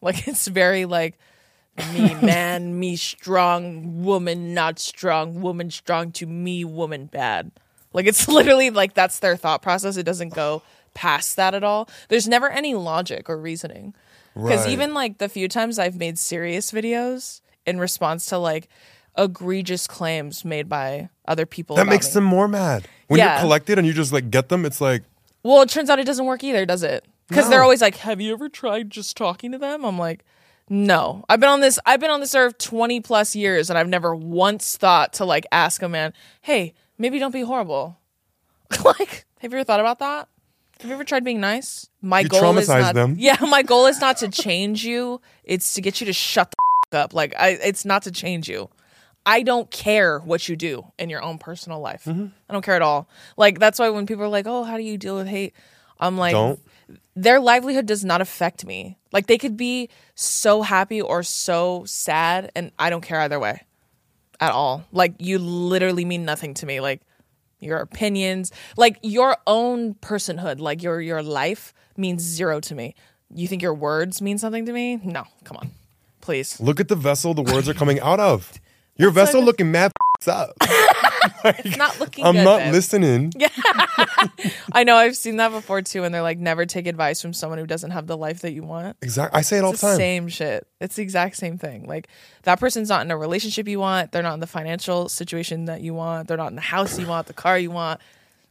[0.00, 1.18] Like it's very like
[1.92, 7.50] me man, me strong, woman not strong, woman strong to me, woman bad.
[7.92, 9.96] Like it's literally like that's their thought process.
[9.96, 10.62] It doesn't go
[10.94, 11.88] past that at all.
[12.08, 13.94] There's never any logic or reasoning.
[14.34, 14.72] Because Right.
[14.72, 18.68] even like the few times I've made serious videos in response to like
[19.16, 21.74] egregious claims made by other people.
[21.76, 22.12] That makes me.
[22.14, 22.86] them more mad.
[23.08, 23.32] When Yeah.
[23.34, 25.02] you're collected and you just like get them, it's like,
[25.42, 27.04] Well, it turns out it doesn't work either, does it?
[27.28, 30.24] Because they're always like, "Have you ever tried just talking to them?" I'm like,
[30.68, 31.24] "No.
[31.28, 31.78] I've been on this.
[31.86, 35.46] I've been on this earth 20 plus years, and I've never once thought to like
[35.52, 37.98] ask a man, "Hey, maybe don't be horrible."
[38.84, 40.28] like, have you ever thought about that?
[40.80, 41.88] Have you ever tried being nice?
[42.00, 42.94] My You goal is not.
[42.94, 43.16] them.
[43.18, 45.20] Yeah, my goal is not to change you.
[45.44, 46.56] It's to get you to shut the
[46.96, 47.14] f- up.
[47.14, 47.50] Like, I.
[47.62, 48.70] It's not to change you.
[49.26, 52.04] I don't care what you do in your own personal life.
[52.04, 52.26] Mm-hmm.
[52.48, 53.08] I don't care at all.
[53.36, 55.52] Like that's why when people are like, "Oh, how do you deal with hate?"
[56.00, 56.60] I'm like, Don't.
[57.22, 58.98] Their livelihood does not affect me.
[59.12, 63.62] Like they could be so happy or so sad, and I don't care either way
[64.40, 64.84] at all.
[64.92, 66.80] Like you literally mean nothing to me.
[66.80, 67.00] Like
[67.60, 72.94] your opinions, like your own personhood, like your your life means zero to me.
[73.34, 75.00] You think your words mean something to me?
[75.04, 75.70] No, come on,
[76.20, 76.60] please.
[76.60, 78.52] look at the vessel the words are coming out of.
[78.96, 79.92] Your That's vessel like- looking mad
[80.26, 80.54] up.
[81.44, 82.24] It's not looking.
[82.24, 82.72] I'm good, not babe.
[82.72, 83.32] listening.
[84.72, 87.58] I know I've seen that before too, and they're like, never take advice from someone
[87.58, 88.96] who doesn't have the life that you want.
[89.02, 89.38] Exactly.
[89.38, 89.98] I say it all It's the the time.
[89.98, 90.66] same shit.
[90.80, 91.86] It's the exact same thing.
[91.86, 92.08] Like
[92.42, 94.10] that person's not in a relationship you want.
[94.10, 96.26] They're not in the financial situation that you want.
[96.28, 98.00] They're not in the house you want, the car you want.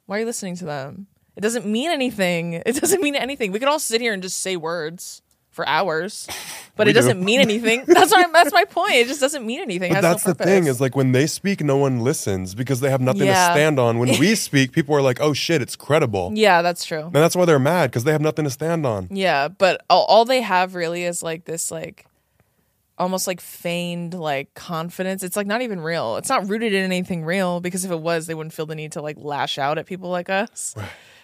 [0.05, 1.07] Why are you listening to them?
[1.35, 2.53] It doesn't mean anything.
[2.53, 3.51] It doesn't mean anything.
[3.51, 5.21] We could all sit here and just say words
[5.57, 6.25] for hours,
[6.77, 7.25] but We it doesn't do.
[7.25, 7.83] mean anything.
[7.87, 8.93] That's my that's my point.
[8.93, 9.89] It just doesn't mean anything.
[9.91, 12.79] But has no that's the thing is like when they speak, no one listens because
[12.79, 13.47] they have nothing Yeah.
[13.49, 13.99] to stand on.
[13.99, 17.03] When we speak, people are like, "Oh shit, it's credible," yeah, that's true.
[17.03, 19.07] and that's why they're mad because they have nothing to stand on.
[19.11, 22.05] Yeah, but all, all they have really is like this like
[22.99, 25.23] almost like feigned like confidence.
[25.23, 26.17] It's like not even real.
[26.17, 28.93] It's not rooted in anything real because if it was, they wouldn't feel the need
[28.93, 30.73] to like lash out at people like us.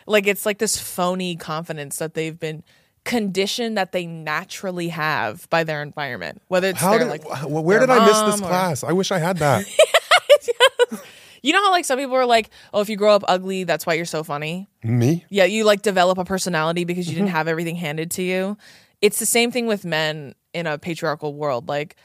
[0.05, 2.61] Like it's like this phony confidence that they've been
[3.05, 6.41] conditioned that they naturally have by their environment.
[6.47, 7.09] Whether it's How their did?
[7.09, 8.83] like wh- where did I miss this or- class?
[8.83, 9.65] I wish I had that.
[11.45, 13.85] You know how like some people are like, "Oh, if you grow up ugly, that's
[13.85, 15.25] why you're so funny." Me?
[15.29, 17.35] Yeah, you like develop a personality because you didn't Mm-hmm.
[17.35, 18.57] have everything handed to you.
[19.01, 21.67] It's the same thing with men in a patriarchal world.
[21.67, 21.97] Like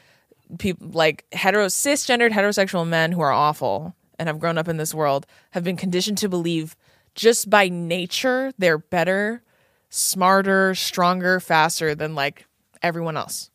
[0.57, 4.93] people like hetero cisgendered heterosexual men who are awful and have grown up in this
[4.93, 6.75] world have been conditioned to believe
[7.15, 9.41] just by nature they're better,
[9.89, 12.45] smarter, stronger, faster than like
[12.81, 13.49] everyone else.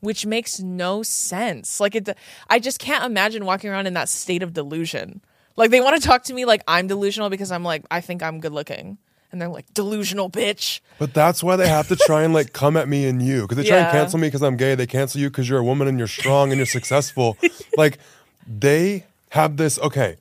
[0.00, 1.80] Which makes no sense.
[1.80, 2.08] Like it
[2.48, 5.20] I just can't imagine walking around in that state of delusion.
[5.56, 8.22] Like they want to talk to me like I'm delusional because I'm like I think
[8.22, 8.98] I'm good looking.
[9.32, 10.80] And they're like delusional bitch.
[10.98, 13.58] But that's why they have to try and like come at me and you because
[13.58, 14.74] they try and cancel me because I'm gay.
[14.74, 17.36] They cancel you because you're a woman and you're strong and you're successful.
[17.76, 17.98] like
[18.46, 19.78] they have this.
[19.78, 20.16] Okay,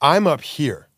[0.00, 0.88] I'm up here,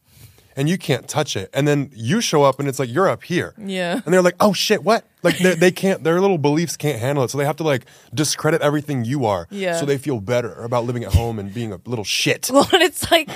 [0.56, 1.50] and you can't touch it.
[1.52, 3.54] And then you show up and it's like you're up here.
[3.58, 4.00] Yeah.
[4.04, 5.04] And they're like, oh shit, what?
[5.22, 7.30] Like they, they can't, their little beliefs can't handle it.
[7.30, 9.46] So they have to like discredit everything you are.
[9.50, 9.78] Yeah.
[9.78, 12.50] So they feel better about living at home and being a little shit.
[12.54, 13.28] Well, and it's like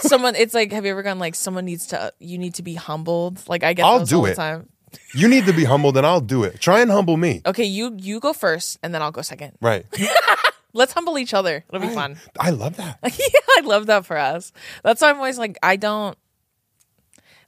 [0.00, 0.34] someone.
[0.34, 2.12] It's like, have you ever gone like someone needs to?
[2.18, 3.42] You need to be humbled.
[3.48, 4.30] Like I get I'll do all it.
[4.30, 4.68] the time.
[5.14, 6.60] You need to be humbled and I'll do it.
[6.60, 7.40] Try and humble me.
[7.46, 9.56] Okay, you you go first, and then I'll go second.
[9.62, 9.86] Right.
[10.74, 11.64] Let's humble each other.
[11.72, 12.18] It'll be fun.
[12.38, 12.98] I love that.
[13.04, 14.52] yeah, I love that for us.
[14.82, 16.18] That's why I'm always like, I don't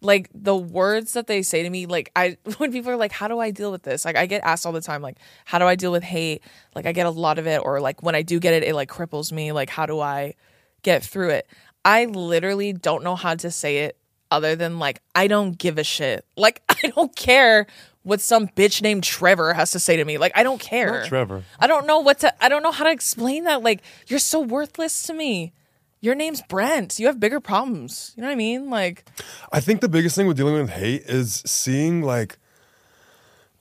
[0.00, 1.86] like the words that they say to me.
[1.86, 4.42] Like, I when people are like, "How do I deal with this?" Like, I get
[4.44, 6.42] asked all the time, like, "How do I deal with hate?"
[6.74, 8.74] Like, I get a lot of it, or like when I do get it, it
[8.74, 9.52] like cripples me.
[9.52, 10.34] Like, how do I
[10.82, 11.48] get through it?
[11.84, 13.96] I literally don't know how to say it
[14.30, 16.24] other than like, I don't give a shit.
[16.36, 17.66] Like, I don't care
[18.04, 20.18] what some bitch named Trevor has to say to me.
[20.18, 21.04] Like, I don't care.
[21.04, 21.42] Trevor.
[21.58, 23.62] I don't know what to I don't know how to explain that.
[23.62, 25.52] Like, you're so worthless to me.
[26.00, 26.98] Your name's Brent.
[26.98, 28.12] You have bigger problems.
[28.16, 28.70] You know what I mean?
[28.70, 29.04] Like,
[29.52, 32.38] I think the biggest thing with dealing with hate is seeing like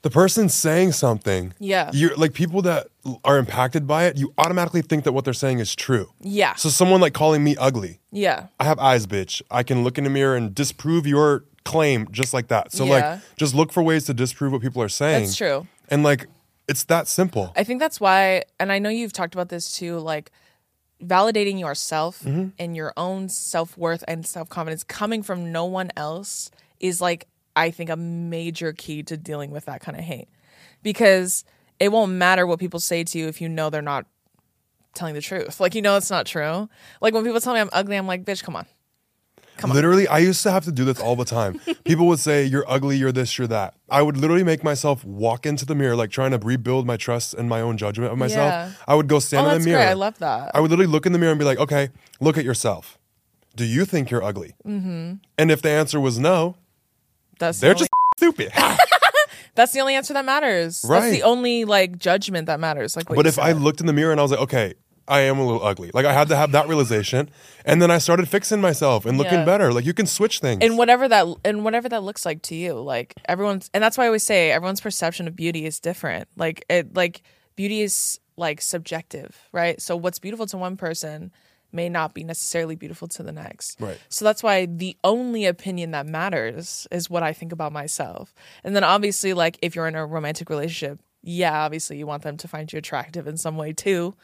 [0.03, 1.53] the person saying something.
[1.59, 1.89] Yeah.
[1.93, 2.87] You're like people that
[3.25, 6.11] are impacted by it, you automatically think that what they're saying is true.
[6.21, 6.53] yeah.
[6.55, 7.99] So someone like calling me ugly.
[8.11, 8.47] yeah.
[8.59, 9.41] I have eyes, bitch.
[9.49, 12.71] I can look in the mirror and disprove your claim just like that.
[12.71, 12.91] So Yeah.
[13.13, 15.23] like just look for ways to disprove what people are saying.
[15.25, 15.67] That's true.
[15.89, 16.27] And like
[16.69, 17.51] it's that simple.
[17.55, 20.31] I think that's why and I know you've talked about this too, like
[21.03, 22.49] validating yourself Mm-hmm.
[22.59, 27.89] and your own self-worth and self-confidence coming from no one else is like I think
[27.89, 30.27] a major key to dealing with that kind of hate.
[30.83, 31.43] Because
[31.79, 34.05] it won't matter what people say to you if you know they're not
[34.93, 35.59] telling the truth.
[35.59, 36.69] Like you know it's not true.
[37.01, 38.65] Like when people tell me I'm ugly, I'm like, bitch, come on.
[39.57, 39.75] Come on.
[39.75, 41.59] literally, I used to have to do this all the time.
[41.83, 43.73] People would say, You're ugly, you're this, you're that.
[43.89, 47.33] I would literally make myself walk into the mirror, like trying to rebuild my trust
[47.33, 48.51] and my own judgment of myself.
[48.51, 48.71] Yeah.
[48.87, 49.79] I would go stand Oh, in the mirror.
[49.79, 49.89] great.
[49.89, 50.51] I love that.
[50.53, 51.89] I would literally look in the mirror and be like, Okay,
[52.19, 52.97] look at yourself.
[53.55, 54.53] Do you think you're ugly?
[54.65, 55.13] Mm-hmm.
[55.37, 56.55] And if the answer was no,
[57.39, 58.51] That's they're the only, just stupid.
[59.55, 60.83] that's the only answer that matters.
[60.83, 62.95] That's the only like judgment that matters.
[62.95, 64.73] Like, But if I looked in the mirror and I was like, okay,
[65.07, 65.91] I am a little ugly.
[65.93, 67.29] Like I had to have that realization,
[67.65, 69.45] and then I started fixing myself and looking Yeah.
[69.45, 69.71] better.
[69.73, 70.59] Like you can switch things.
[70.63, 74.03] and whatever that and whatever that looks like to you, like everyone's and that's why
[74.05, 76.27] I always say everyone's perception of beauty is different.
[76.35, 77.21] Like it like
[77.55, 79.81] beauty is like subjective, right?
[79.81, 81.31] So what's beautiful to one person
[81.71, 83.81] may not be necessarily beautiful to the next.
[83.81, 83.99] Right.
[84.09, 88.33] So that's why the only opinion that matters is what I think about myself.
[88.63, 92.37] And then obviously like if you're in a romantic relationship, yeah, obviously you want them
[92.37, 94.15] to find you attractive in some way too.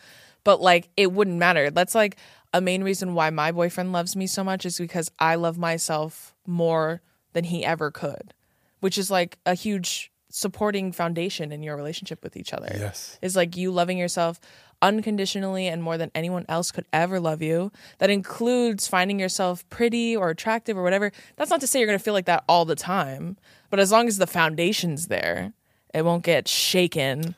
[0.43, 1.69] But like it wouldn't matter.
[1.69, 2.17] That's like
[2.53, 6.36] a main reason why my boyfriend loves me so much is because I love myself
[6.45, 7.01] more
[7.34, 8.34] than he ever could,
[8.79, 12.71] which is like a huge supporting foundation in your relationship with each other.
[12.75, 13.17] Yes.
[13.21, 14.39] Is like you loving yourself
[14.82, 17.71] unconditionally and more than anyone else could ever love you.
[17.99, 21.12] That includes finding yourself pretty or attractive or whatever.
[21.38, 23.38] That's not to say you're going to feel like that all the time,
[23.69, 25.53] but as long as the foundation's there,
[25.93, 27.36] it won't get shaken.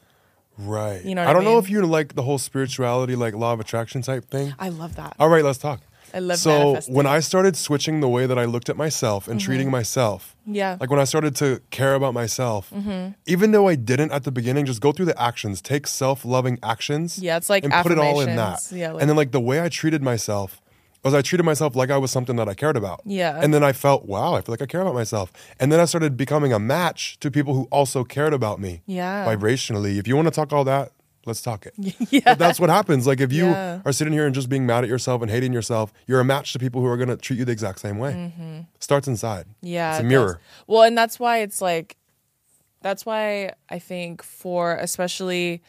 [0.57, 1.03] Right.
[1.03, 1.59] You know I I don't know mean?
[1.63, 4.53] if you like the whole spirituality, like law of attraction type thing.
[4.59, 5.15] I love that.
[5.19, 5.81] All right, let's talk.
[6.13, 6.75] I love so.
[6.75, 6.93] Mm-hmm.
[6.93, 10.77] when I started switching the way that I looked at myself and treating myself, Yeah.
[10.79, 12.71] like when I started to care about myself,
[13.25, 17.19] even though I didn't at the beginning, just go through the actions, take self-loving actions,
[17.19, 18.61] Yeah, it's like and put it all in that.
[18.71, 20.61] Yeah, like- and then like the way I treated myself
[21.05, 23.01] was I treated myself like I was something that I cared about.
[23.05, 23.39] Yeah.
[23.41, 25.85] and then I felt wow, I feel like I care about myself, and then I
[25.85, 28.81] started becoming a match to people who also cared about me.
[28.85, 29.25] Yeah.
[29.25, 29.97] vibrationally.
[29.97, 30.91] If you want to talk all that.
[31.27, 31.73] Let's talk it.
[32.11, 32.19] Yeah.
[32.23, 33.07] But that's what happens.
[33.07, 33.79] Like if you Yeah.
[33.83, 36.53] are sitting here and just being mad at yourself and hating yourself, you're a match
[36.53, 38.65] to people who are going to treat you the exact same way.
[38.79, 39.45] Starts inside.
[39.47, 39.65] Mm-hmm.
[39.67, 40.39] Yeah, it's a mirror.
[40.67, 41.97] Well, and that's why it's like,
[42.83, 45.63] that's why I think for especially,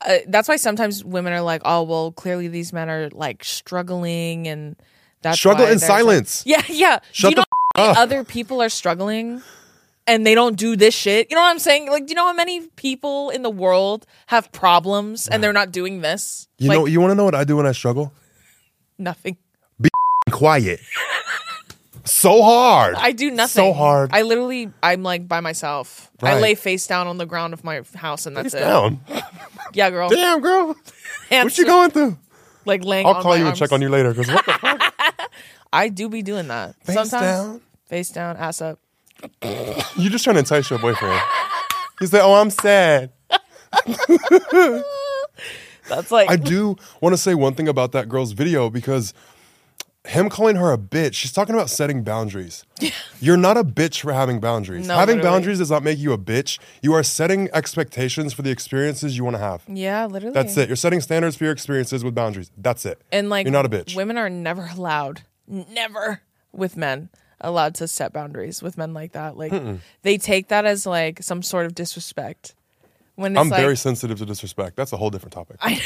[0.00, 4.48] uh, that's why sometimes women are like, oh, well, clearly these men are like struggling
[4.48, 4.76] and
[5.22, 6.42] that's Struggle in silence.
[6.46, 6.98] yeah, yeah.
[7.12, 7.98] Shut you the know f- how many up.
[7.98, 9.42] other people are struggling
[10.06, 11.30] and they don't do this shit.
[11.30, 11.90] You know what I'm saying?
[11.90, 15.72] Like, do you know how many people in the world have problems and they're not
[15.72, 16.46] doing this?
[16.58, 18.12] You like, know, you want to know what I do when I struggle?
[18.98, 19.36] nothing.
[19.80, 19.88] Be
[20.30, 20.80] quiet.
[22.04, 22.94] so hard.
[22.96, 23.64] I do nothing.
[23.64, 24.10] So hard.
[24.12, 26.10] I literally, I'm like by myself.
[26.22, 28.64] I lay face down on the ground of my house, and that's Face it.
[28.64, 29.00] down.
[29.72, 30.08] Yeah, girl.
[30.08, 30.76] Damn, girl.
[31.30, 32.18] What you going through?
[32.64, 33.06] Like laying.
[33.06, 34.12] I'll call you and check on you later.
[34.14, 35.30] Because what the fuck?
[35.72, 37.10] I do be doing that Face sometimes.
[37.22, 37.60] down.
[37.86, 38.78] Face down, ass up.
[39.96, 41.20] You just trying to entice your boyfriend.
[41.98, 43.10] He's like, oh, I'm sad.
[45.88, 49.12] That's like I do want to say one thing about that girl's video because
[50.06, 52.64] him calling her a bitch, she's talking about setting boundaries.
[53.20, 54.86] You're not a bitch for having boundaries.
[54.86, 55.36] No, having literally.
[55.36, 56.58] boundaries does not make you a bitch.
[56.82, 59.62] You are setting expectations for the experiences you want to have.
[59.66, 60.34] yeah, literally.
[60.34, 60.68] That's it.
[60.68, 62.50] You're setting standards for your experiences with boundaries.
[62.58, 63.00] That's it.
[63.12, 63.96] And like you're not a bitch.
[63.96, 66.20] Women are never allowed, never
[66.52, 67.08] with men
[67.40, 69.36] allowed to set boundaries with men like that.
[69.36, 69.52] Like
[70.02, 72.54] they take that as like some sort of disrespect.
[73.16, 74.76] When it's I'm like, very sensitive to disrespect.
[74.76, 75.58] That's a whole different topic.
[75.62, 75.80] I,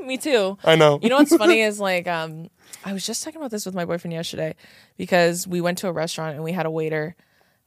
[0.04, 0.58] me too.
[0.62, 0.98] I know.
[1.02, 2.50] You know what's funny is like um
[2.84, 4.54] I was just talking about this with my boyfriend yesterday
[4.96, 7.16] because we went to a restaurant and we had a waiter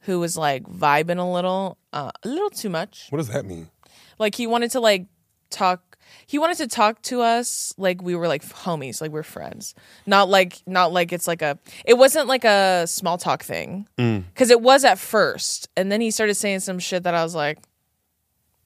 [0.02, 3.08] who was like vibing a little, uh, a little too much.
[3.10, 3.68] what does that mean?
[4.18, 5.06] Like he wanted to like
[5.50, 5.98] talk.
[6.26, 9.74] He wanted to talk to us like we were like homies, like we're friends.
[10.06, 11.58] Not like not like it's like a.
[11.84, 16.10] It wasn't like a small talk thing because it was at first, and then he
[16.10, 17.58] started saying some shit that I was like,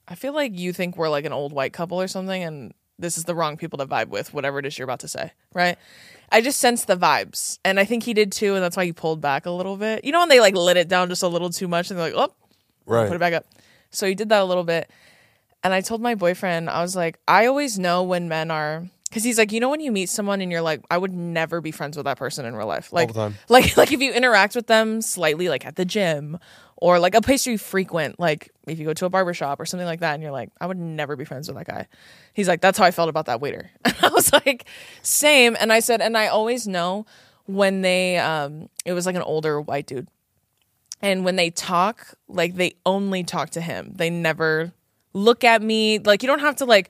[0.07, 3.17] I feel like you think we're like an old white couple or something, and this
[3.17, 4.33] is the wrong people to vibe with.
[4.33, 5.77] Whatever it is you're about to say, right?
[6.31, 8.93] I just sensed the vibes, and I think he did too, and that's why he
[8.93, 10.03] pulled back a little bit.
[10.03, 12.11] You know when they like let it down just a little too much, and they're
[12.13, 12.33] like, oh,
[12.85, 13.07] Right.
[13.07, 13.45] put it back up.
[13.91, 14.89] So he did that a little bit.
[15.63, 19.23] And I told my boyfriend, I was like, I always know when men are because
[19.23, 21.71] he's like, you know, when you meet someone and you're like, I would never be
[21.71, 22.91] friends with that person in real life.
[22.91, 23.09] Like,
[23.47, 26.39] like, like if you interact with them slightly, like at the gym
[26.83, 29.65] or like a place you frequent, like if you go to a barber shop or
[29.65, 31.87] something like that, and you're like, I would never be friends with that guy.
[32.33, 33.71] He's like, that's how I felt about that waiter.
[33.85, 34.65] And I was like,
[35.01, 35.55] same.
[35.61, 37.05] And I said, and I always know
[37.45, 40.09] when they, um, it was like an older white dude
[41.01, 44.73] and when they talk like they only talk to him they never
[45.13, 46.89] look at me like you don't have to like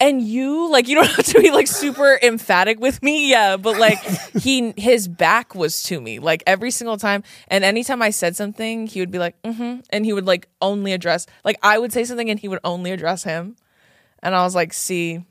[0.00, 3.78] and you like you don't have to be like super emphatic with me yeah but
[3.78, 3.98] like
[4.40, 8.86] he his back was to me like every single time and anytime i said something
[8.86, 12.04] he would be like mm-hmm and he would like only address like i would say
[12.04, 13.56] something and he would only address him
[14.22, 15.22] and i was like see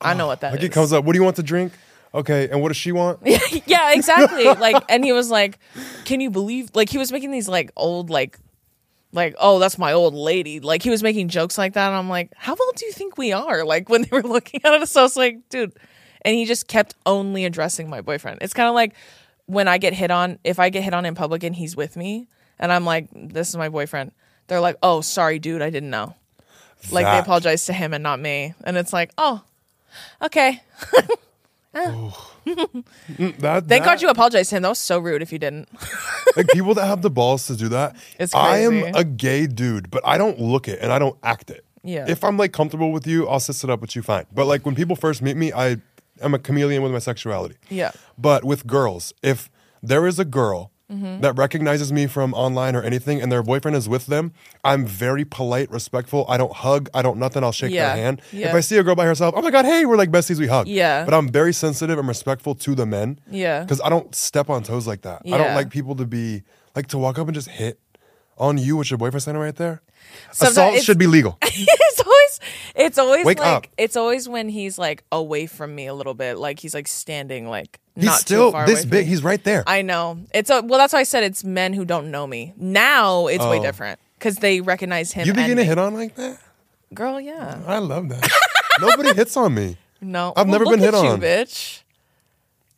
[0.00, 0.58] i know what that is.
[0.60, 1.04] Like it comes up.
[1.04, 1.72] What do you want to drink?
[2.14, 2.48] Okay.
[2.48, 3.20] And what does she want?
[3.66, 4.44] yeah, exactly.
[4.44, 5.58] like, and he was like,
[6.04, 8.38] "Can you believe?" Like, he was making these like old like,
[9.16, 11.88] like, "Oh, that's my old lady." Like, he was making jokes like that.
[11.88, 14.60] And I'm like, "How old do you think we are?" Like when they were looking
[14.64, 15.72] at us, I was like, "Dude,"
[16.22, 18.38] and he just kept only addressing my boyfriend.
[18.42, 18.94] It's kind of like
[19.46, 20.38] when I get hit on.
[20.44, 23.48] If I get hit on in public and he's with me, and I'm like, "This
[23.48, 24.12] is my boyfriend,"
[24.46, 26.14] they're like, "Oh, sorry, dude, I didn't know."
[26.92, 29.42] Like they apologize to him and not me, and it's like, "Oh,
[30.22, 30.62] okay."
[31.76, 32.12] Mm,
[33.38, 34.62] That, Thank that- God you apologized to him.
[34.62, 35.68] That was so rude if you didn't.
[36.36, 37.96] like people that have the balls to do that.
[38.18, 38.92] It's I am crazy.
[38.98, 41.64] a gay dude, but I don't look it and I don't act it.
[41.84, 42.06] Yeah.
[42.08, 44.26] If I'm like comfortable with you, I'll sit it up with you fine.
[44.32, 45.76] But like when people first meet me, I
[46.20, 47.56] am a chameleon with my sexuality.
[47.68, 47.92] Yeah.
[48.18, 49.50] But with girls, if
[49.82, 51.20] there is a girl Mm-hmm.
[51.22, 54.32] that recognizes me from online or anything and their boyfriend is with them,
[54.62, 56.24] I'm very polite, respectful.
[56.28, 57.88] I don't hug, I don't nothing, I'll shake Yeah.
[57.88, 58.22] their hand.
[58.30, 58.50] Yeah.
[58.50, 60.46] If I see a girl by herself, oh my god, hey, we're like besties, we
[60.46, 60.68] hug.
[60.68, 61.04] Yeah.
[61.04, 63.18] But I'm very sensitive and respectful to the men.
[63.28, 63.62] Yeah.
[63.62, 65.22] Because I don't step on toes like that.
[65.26, 66.44] I don't like people to be
[66.76, 67.80] like to walk up and just hit
[68.38, 69.82] on you with your boyfriend standing right there.
[70.32, 71.38] Sometimes Assault should be legal.
[71.42, 72.40] it's always
[72.74, 73.66] it's always Wake like up.
[73.78, 77.48] it's always when he's like away from me a little bit, like he's like standing
[77.48, 79.06] like He's not still too far this from big.
[79.06, 79.10] me.
[79.10, 79.64] He's right there.
[79.66, 80.18] I know.
[80.34, 82.52] It's a, well that's why I said it's men who don't know me.
[82.56, 83.62] Now it's way Oh.
[83.62, 85.68] different cuz they recognize him you and begin to me.
[85.68, 86.38] hit on like that?
[86.92, 87.58] Girl, yeah.
[87.66, 88.30] I love that.
[88.80, 89.76] Nobody hits on me.
[90.02, 90.34] No.
[90.36, 91.20] I've never look been hit at you, on.
[91.20, 91.82] bitch.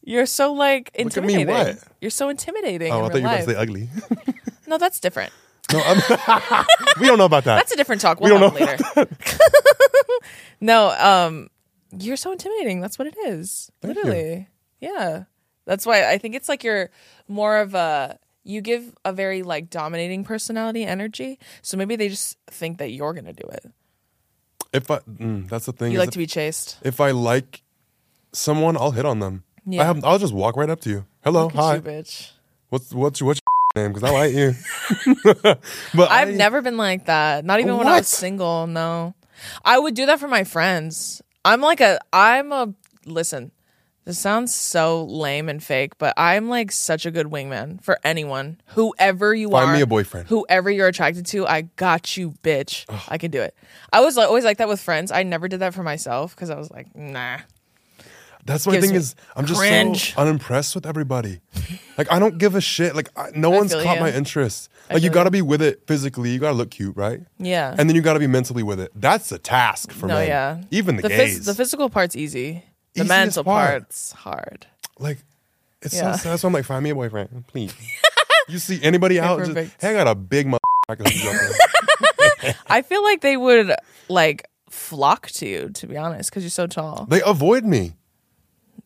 [0.05, 1.77] You're so like Look at me, intimidating.
[1.77, 1.85] what?
[2.01, 3.47] You're so intimidating Oh, in I real thought you were about life.
[3.47, 3.59] to say
[4.27, 4.35] ugly.
[4.67, 5.33] no, that's different.
[5.73, 6.65] No, I'm,
[7.01, 7.57] we don't know about that.
[7.57, 8.21] That's a different talk.
[8.21, 9.09] We We'll don't have it later.
[10.61, 11.51] no, um,
[11.99, 12.81] you're so intimidating.
[12.81, 13.71] That's what it is.
[13.83, 14.03] Thank you.
[14.03, 14.49] Literally.
[14.81, 15.25] Yeah.
[15.67, 16.91] That's why I think it's like you're
[17.29, 21.39] more of a you give a very like dominating personality energy.
[21.61, 23.67] So maybe they just think that you're gonna do it.
[24.73, 25.93] if I, mm, that's the thing.
[25.93, 26.79] You like to be chased.
[26.83, 27.63] if I like
[28.33, 29.45] someone, I'll hit on them.
[29.67, 29.83] Yeah.
[29.83, 31.07] I have, I'll just walk right up to you.
[31.23, 31.75] Hello, hi.
[31.77, 32.31] you, bitch.
[32.71, 33.41] What's what's your, what's
[33.83, 33.93] name?
[33.93, 34.55] Because I like you.
[35.95, 37.45] but I've I- never been like that.
[37.45, 38.67] Not even when I was single.
[38.67, 39.15] No,
[39.65, 41.23] I would do that for my friends.
[41.45, 41.99] I'm like a.
[42.13, 42.75] I'm a.
[43.07, 43.53] Listen,
[44.05, 48.61] this sounds so lame and fake, but I'm like such a good wingman for anyone,
[48.69, 49.75] whoever you Find are.
[49.75, 50.29] me a boyfriend.
[50.29, 52.85] Whoever you're attracted to, I got you, bitch.
[53.09, 53.55] I can do it.
[53.93, 55.13] I was like, always like that with friends.
[55.13, 57.39] I never did that for myself because I was like, nah.
[58.49, 60.15] That's my Gives thing me is I'm just cringe.
[60.15, 61.41] so unimpressed with everybody.
[61.99, 62.97] like I don't give a shit.
[62.97, 64.03] Like I, no one's feel caught you.
[64.03, 64.71] my interest.
[64.91, 66.31] Like you feel got to be with it physically.
[66.31, 67.21] You got to look cute, right?
[67.39, 67.75] Yeah.
[67.79, 68.91] And then you got to be mentally with it.
[68.95, 70.29] That's a task for no, men.
[70.29, 70.63] yeah.
[70.71, 71.41] Even the, the, gays.
[71.41, 72.65] phys- the physical part's easy.
[72.95, 73.83] The Easiest mental part.
[73.83, 74.67] part's hard.
[74.99, 75.19] like
[75.83, 76.13] it's Yeah.
[76.13, 76.41] so sad.
[76.41, 77.73] So I'm like, find me a boyfriend, please.
[78.49, 79.39] you see anybody out?
[79.41, 79.81] Just, perfect.
[79.83, 80.59] hey, I got a big mother.
[80.89, 81.37] I can hook you up
[82.47, 83.75] with." I feel like they would
[84.09, 87.07] like flock to you, to be honest, because you're so tall.
[87.11, 87.93] they avoid me.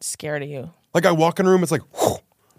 [0.02, 0.70] Scared of you.
[0.94, 1.82] Like I walk in a room, it's like,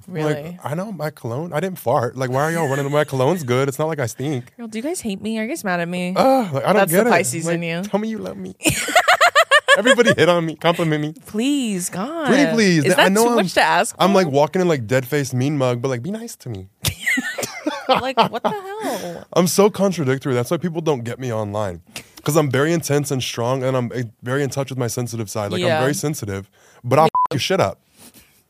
[0.08, 0.34] Really?
[0.34, 1.54] Like, I know my cologne.
[1.54, 2.18] I didn't fart.
[2.18, 2.92] Like, why are y'all running?
[2.92, 3.70] My cologne's good.
[3.70, 4.54] It's not like I stink.
[4.58, 5.40] Girl, do you guys hate me?
[5.40, 6.14] Are you guys mad at me?
[6.14, 7.12] Uh, like, I don't That's get the it.
[7.12, 7.84] Pisces Like, in you.
[7.84, 8.56] Tell me you love me.
[9.78, 11.14] Everybody hit on me, compliment me.
[11.26, 12.28] Please, God.
[12.28, 12.86] Pretty please.
[12.86, 13.96] Is that I know too I'm, much to ask?
[13.98, 16.68] I'm like walking in like dead faced mean mug, but like be nice to me.
[17.90, 19.26] like, what the hell?
[19.34, 20.36] I'm so contradictory.
[20.36, 21.82] That's why people don't get me online.
[22.18, 25.30] Because I'm very intense and strong, and I'm eh, very in touch with my sensitive
[25.30, 25.52] side.
[25.52, 25.78] Like Yeah.
[25.78, 26.50] I'm very sensitive,
[26.84, 27.80] but I'll f- your shit up.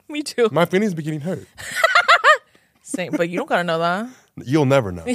[0.09, 0.49] Me too.
[0.51, 1.47] My feelings be getting hurt.
[2.81, 4.09] Same, but you don't gotta know that.
[4.43, 5.05] You'll never know.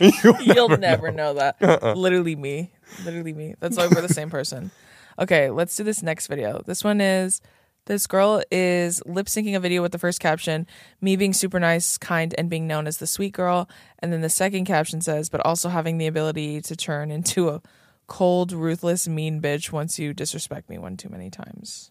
[0.00, 1.56] You'll never, know, that.
[1.62, 1.94] Uh-uh.
[1.94, 2.70] Literally me.
[3.04, 3.54] Literally me.
[3.60, 4.70] That's why we're the same person.
[5.18, 6.62] Okay, let's do this next video.
[6.64, 7.42] This one is
[7.86, 10.66] this girl is lip syncing a video with the first caption,
[11.00, 13.68] me being super nice, kind, and being known as the sweet girl.
[13.98, 17.62] And then the second caption says, but also having the ability to turn into a
[18.06, 21.90] cold, ruthless, mean bitch once you disrespect me one too many times.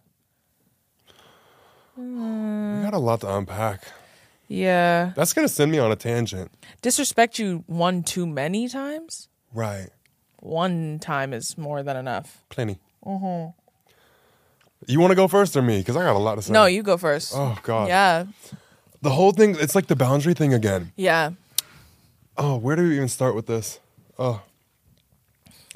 [2.00, 2.84] We mm.
[2.84, 3.84] got a lot to unpack.
[4.47, 5.12] Yeah.
[5.16, 6.52] That's gonna send me on a tangent.
[6.82, 9.28] Disrespect you one too many times?
[9.54, 9.89] Right.
[10.39, 12.43] One time is more than enough.
[12.50, 12.80] Plenty.
[13.06, 13.52] Mm-hmm.
[14.88, 15.80] You want to go first or me?
[15.80, 16.54] Because I got a lot to say.
[16.54, 17.34] No, you go first.
[17.36, 17.89] Oh God.
[17.89, 18.26] Yeah.
[19.02, 19.56] The whole thing.
[19.60, 20.93] It's like the boundary thing again.
[20.95, 21.32] Yeah.
[22.38, 23.80] Oh, where do we even start with this?
[24.18, 24.41] Oh.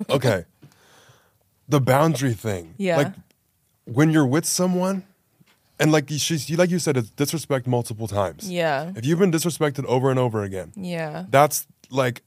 [0.09, 0.45] Okay.
[1.67, 2.75] the boundary thing.
[2.77, 2.97] Yeah.
[2.97, 3.13] Like
[3.85, 5.03] when you're with someone,
[5.83, 8.49] and like she's like you said, it's disrespect multiple times.
[8.49, 8.91] Yeah.
[8.95, 11.25] If you've been disrespected over and over again, Yeah.
[11.29, 12.23] that's like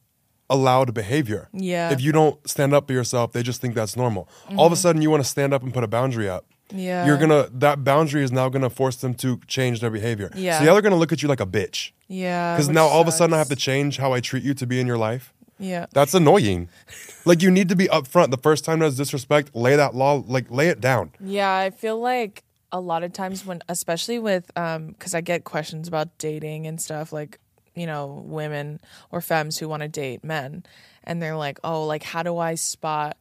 [0.49, 1.49] allowed behavior.
[1.53, 1.91] Yeah.
[1.91, 4.29] If you don't stand up for yourself, they just think that's normal.
[4.57, 6.45] All of a sudden, you want to stand up and put a boundary up.
[6.69, 6.79] Mm-hmm.
[6.79, 7.07] Yeah.
[7.07, 10.31] You're gonna that boundary is now gonna force them to change their behavior.
[10.35, 10.59] Yeah.
[10.59, 11.93] So now they're gonna look at you like a bitch.
[12.09, 12.55] Yeah.
[12.55, 14.67] Because now all of a sudden I have to change how I treat you to
[14.67, 15.33] be in your life.
[15.59, 15.87] Yeah.
[15.93, 16.69] That's annoying.
[17.25, 18.31] like you need to be upfront.
[18.31, 21.13] The first time there's disrespect, lay that law, like lay it down.
[21.21, 22.43] Yeah, I feel like
[22.73, 26.81] a lot of times when especially with um cuz I get questions about dating and
[26.81, 27.39] stuff like,
[27.75, 30.65] you know, women or femmes who want to date men
[31.05, 33.17] and they're like, "Oh, like how do I spot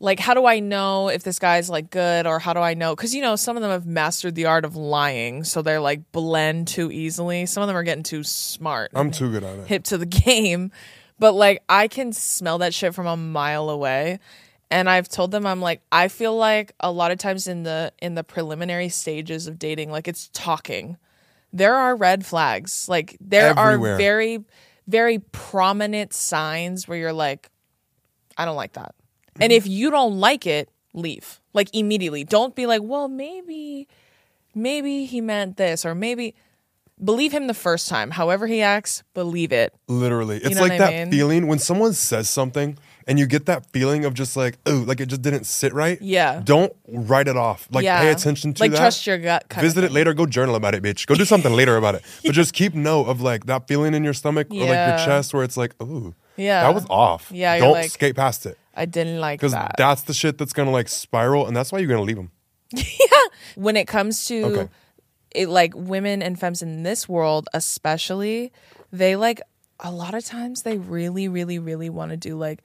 [0.00, 2.94] like how do I know if this guy's like good or how do I know
[2.96, 6.10] cuz you know some of them have mastered the art of lying, so they're like
[6.12, 7.46] blend too easily.
[7.46, 8.90] Some of them are getting too smart.
[8.94, 9.66] I'm too good at it.
[9.68, 10.72] hip to the game.
[11.18, 14.18] But like I can smell that shit from a mile away.
[14.74, 17.92] And I've told them I'm like I feel like a lot of times in the
[18.02, 20.96] in the preliminary stages of dating like it's talking.
[21.52, 22.88] There are red flags.
[22.88, 23.94] Like there Everywhere.
[23.94, 24.44] are very
[24.88, 27.50] very prominent signs where you're like
[28.36, 28.96] I don't like that.
[29.40, 29.58] And mm-hmm.
[29.58, 31.40] if you don't like it, leave.
[31.52, 32.24] Like immediately.
[32.24, 33.86] Don't be like, "Well, maybe
[34.56, 36.34] maybe he meant this or maybe
[37.02, 38.10] believe him the first time.
[38.10, 39.72] However he acts, believe it.
[39.86, 40.38] Literally.
[40.38, 41.10] It's know like that mean?
[41.12, 42.76] feeling when someone says something
[43.06, 46.00] and you get that feeling of just like, oh, like it just didn't sit right.
[46.00, 46.40] Yeah.
[46.44, 47.68] Don't write it off.
[47.70, 48.00] Like yeah.
[48.00, 48.64] pay attention to it.
[48.64, 48.78] like that.
[48.78, 49.44] trust your gut.
[49.52, 50.14] Visit it later.
[50.14, 51.06] Go journal about it, bitch.
[51.06, 52.02] Go do something later about it.
[52.24, 55.34] But just keep note of like that feeling in your stomach or like your chest
[55.34, 56.62] where it's like, ooh, Yeah.
[56.62, 57.30] that was off.
[57.32, 59.74] Yeah, don't like- skate past it I didn't like because that.
[59.78, 62.30] that's the shit that's gonna like spiral, and that's why you're gonna leave them.
[62.74, 62.82] Yeah.
[63.54, 64.68] When it comes to Okay.
[65.30, 68.52] it, like women and femmes in this world, especially,
[68.92, 69.40] they like
[69.80, 72.62] a lot of times they really, really, really want to do like,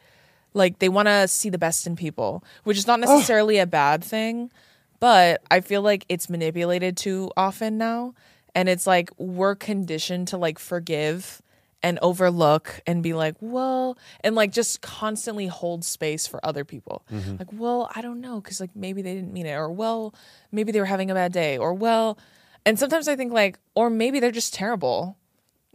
[0.53, 4.03] like they want to see the best in people, which is not necessarily a bad
[4.03, 4.51] thing,
[4.99, 8.13] but I feel like it's manipulated too often now,
[8.55, 11.41] and it's like we're conditioned to like forgive
[11.81, 17.05] and overlook and be like, well, and like just constantly hold space for other people.
[17.11, 17.37] Mm-hmm.
[17.37, 20.13] Like, well, I don't know, because like maybe they didn't mean it, or well,
[20.51, 22.17] maybe they were having a bad day, or well,
[22.65, 25.17] and sometimes I think like, or maybe they're just terrible.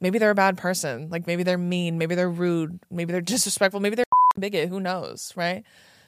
[0.01, 1.09] Maybe they're a bad person.
[1.09, 4.04] Like maybe they're mean, maybe they're rude, maybe they're disrespectful, maybe they're
[4.39, 4.69] bigot.
[4.69, 5.65] Who knows, right?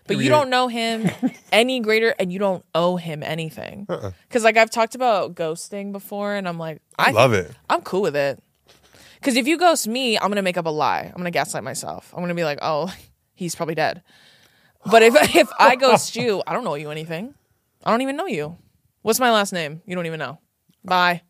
[0.07, 1.11] But you don't know him
[1.53, 3.87] any greater, and you don't owe him anything.
[3.89, 4.13] Uh-uh.
[4.29, 7.51] Because like I've talked about ghosting before, and I'm like, I, love it.
[7.69, 8.43] I'm cool with it.
[9.17, 11.03] Because if you ghost me, I'm gonna make up a lie.
[11.03, 12.13] I'm gonna gaslight myself.
[12.15, 12.93] I'm gonna be like, oh,
[13.35, 14.03] he's probably dead.
[14.91, 17.35] But if if I ghost you, I don't know you anything.
[17.85, 18.57] I don't even know you.
[19.03, 19.83] What's my last name?
[19.87, 20.39] You don't even know.
[20.85, 21.23] Bye.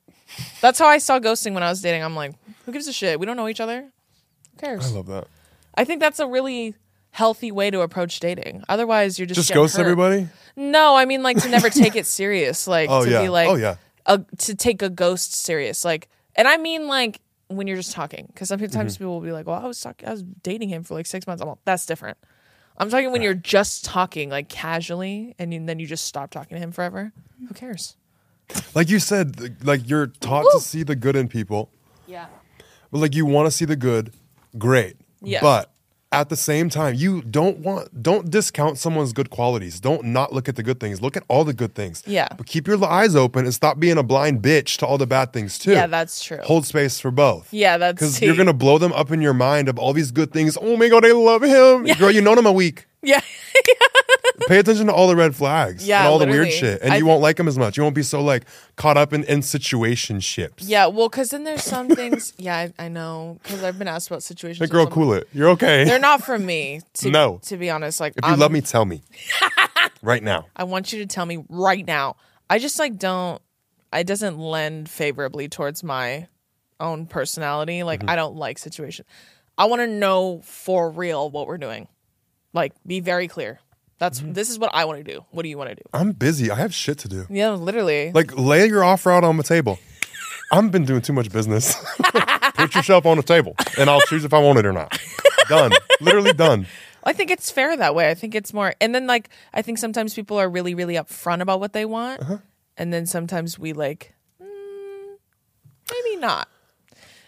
[0.61, 2.03] That's how I saw ghosting when I was dating.
[2.03, 2.35] I'm like,
[2.65, 3.21] who gives a shit?
[3.21, 3.83] We don't know each other.
[3.83, 4.91] Who cares?
[4.91, 5.29] I love that.
[5.75, 6.75] I think that's a really
[7.17, 8.63] healthy way to approach dating.
[8.69, 9.83] Otherwise, you're just Just ghost hurt.
[9.83, 10.29] everybody.
[10.55, 12.67] No, I mean like to never take it serious.
[12.77, 13.23] Like Oh to yeah.
[13.23, 13.77] be like oh yeah.
[14.07, 15.85] a, to take a ghost serious.
[15.85, 19.05] Like, and I mean like when you're just talking, because sometimes Mm-hmm.
[19.05, 21.27] people will be like, "Well, I was talking, I was dating him for like six
[21.27, 22.19] months." I'm like, that's different.
[22.79, 26.57] I'm talking when you're just talking like casually, and you- then you just stop talking
[26.57, 27.13] to him forever.
[27.49, 27.97] Who cares?
[28.75, 30.51] Like you said, like you're taught Woo.
[30.55, 31.71] to see the good in people,
[32.07, 32.27] Yeah.
[32.93, 34.13] but like you want to see the good.
[34.59, 34.97] Great.
[35.23, 35.41] Yeah.
[35.41, 35.71] But
[36.13, 39.81] at the same time, you don't want don't discount someone's good qualities.
[39.81, 41.03] Don't not look at the good things.
[41.03, 42.03] Look at all the good things.
[42.07, 42.29] Yeah.
[42.37, 45.33] But keep your eyes open and stop being a blind bitch to all the bad
[45.33, 45.73] things too.
[45.73, 46.39] Yeah, that's true.
[46.45, 47.53] Hold space for both.
[47.53, 50.33] Yeah, that's Because you're gonna blow them up in your mind of all these good
[50.33, 50.57] things.
[50.61, 51.85] Oh my god, I love him.
[51.99, 52.87] Girl, you known him a week.
[53.03, 53.21] Yeah.
[54.49, 56.97] Pay attention to all the red flags Yeah, and all the weird shit, and I
[56.97, 57.77] you thi- won't like them as much.
[57.77, 58.45] You won't be so like
[58.77, 60.59] caught up in in situationships.
[60.61, 62.33] Yeah, well, because then there's some things.
[62.39, 64.67] Yeah, I, I know because I've been asked about situations.
[64.69, 65.29] Hey, girl, cool it.
[65.33, 65.85] You're okay.
[65.85, 66.81] They're not for me.
[66.95, 67.41] To, No.
[67.45, 69.03] to be honest, like if you I'm- love me, tell me
[70.03, 70.47] right now.
[70.57, 72.17] I want you to tell me right now.
[72.49, 73.41] I just like don't.
[73.93, 76.29] It doesn't lend favorably towards my
[76.81, 77.83] own personality.
[77.83, 78.11] Like Mm-hmm.
[78.11, 79.09] I don't like situations.
[79.59, 81.89] I want to know for real what we're doing.
[82.53, 83.59] Like be very clear.
[83.99, 84.33] That's Mm-hmm.
[84.35, 85.25] this is what I want to do.
[85.31, 85.83] What do you want to do?
[85.95, 86.51] I'm busy.
[86.51, 87.27] I have shit to do.
[87.31, 88.13] Yeah, literally.
[88.13, 89.79] Like lay your offer out on the table.
[90.53, 91.75] I've been doing too much business.
[92.55, 94.97] Put yourself on the table, and I'll choose if I want it or not.
[95.49, 95.73] Done.
[96.01, 96.67] Literally done.
[97.05, 98.11] I think it's fair that way.
[98.11, 101.41] I think it's more, and then like I think sometimes people are really, really upfront
[101.41, 102.39] about what they want, Uh-huh.
[102.77, 105.17] and then sometimes we like, mm,
[105.91, 106.49] maybe not.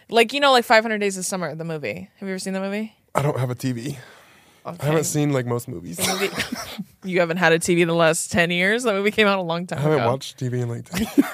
[0.09, 2.09] Like you know, like Five Hundred Days of Summer, the movie.
[2.19, 2.93] Have you ever seen the movie?
[3.15, 3.97] I don't have a TV.
[4.65, 5.99] I haven't seen like most movies.
[6.05, 6.29] Movie.
[7.03, 8.83] you haven't had a TV in the last ten years.
[8.83, 10.09] That movie came out a long time I haven't ago.
[10.11, 11.07] watched TV in like 10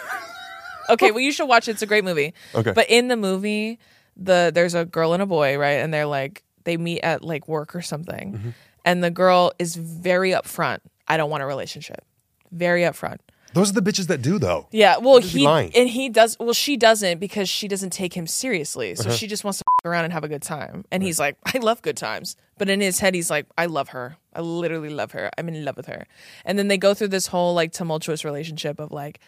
[0.89, 1.71] Okay, well you should watch it.
[1.71, 2.33] It's a great movie.
[2.53, 2.71] Okay.
[2.71, 3.79] But in the movie,
[4.15, 5.79] the there's a girl and a boy, right?
[5.79, 8.33] And they're like they meet at like work or something.
[8.33, 8.49] Mm-hmm.
[8.85, 10.79] And the girl is very upfront.
[11.07, 12.05] I don't want a relationship.
[12.51, 13.17] Very upfront.
[13.53, 14.67] Those are the bitches that do though.
[14.71, 15.71] Yeah, well, just he lying.
[15.75, 16.37] and he does.
[16.39, 18.91] Well, she doesn't because she doesn't take him seriously.
[18.91, 19.03] Uh-huh.
[19.03, 20.85] So she just wants to f- around and have a good time.
[20.91, 22.35] And he's like, I love good times.
[22.57, 24.17] But in his head, he's like, I love her.
[24.33, 25.29] I literally love her.
[25.37, 26.05] I'm in love with her.
[26.43, 29.19] And then they go through this whole like tumultuous relationship of like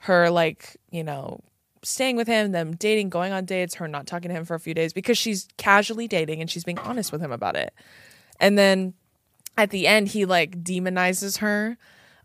[0.00, 1.40] her like you know
[1.84, 4.60] staying with him, them dating, going on dates, her not talking to him for a
[4.60, 7.74] few days because she's casually dating and she's being honest with him about it.
[8.38, 8.94] And then
[9.56, 11.76] at the end he like demonizes her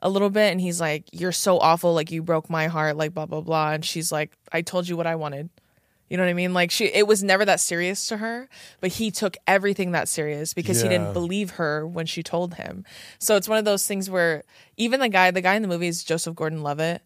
[0.02, 3.14] a little bit and he's like you're so awful like you broke my heart like
[3.14, 5.50] blah blah blah and she's like i told you what i wanted
[6.10, 8.48] you know what i mean like she it was never that serious to her
[8.82, 10.98] but he took everything that serious because he Yeah.
[10.98, 12.86] didn't believe her when she told him
[13.20, 14.44] so it's one of those things where
[14.78, 17.02] even the guy the guy in the movie is joseph gordon-levitt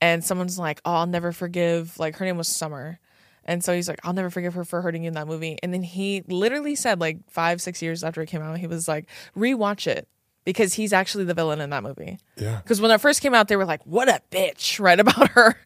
[0.00, 2.98] and someone's like oh i'll never forgive like her name was summer
[3.42, 5.58] and so he's like, I'll never forgive her for hurting you in that movie.
[5.62, 8.86] And then he literally said, like five, six years after it came out, he was
[8.86, 10.06] like, rewatch it
[10.44, 12.18] because he's actually the villain in that movie.
[12.36, 12.56] Yeah.
[12.62, 15.56] Because when it first came out, they were like, what a bitch, right about her.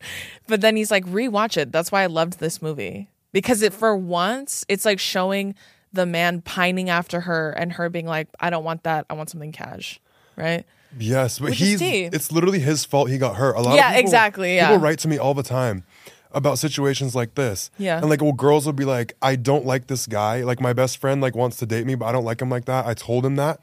[0.46, 1.72] But then he's like, rewatch it.
[1.72, 5.54] That's why I loved this movie because it, for once, it's like showing
[5.92, 9.06] the man pining after her and her being like, I don't want that.
[9.08, 10.00] I want something cash.
[10.36, 10.64] Right.
[10.98, 13.56] Yes, but Which he's it's literally his fault he got hurt.
[13.56, 14.68] A lot Yeah, of people, exactly, yeah.
[14.68, 15.84] People write to me all the time
[16.32, 17.70] about situations like this.
[17.78, 17.98] Yeah.
[17.98, 20.42] And like well girls will be like, I don't like this guy.
[20.42, 22.64] Like my best friend like wants to date me, but I don't like him like
[22.66, 22.86] that.
[22.86, 23.60] I told him that.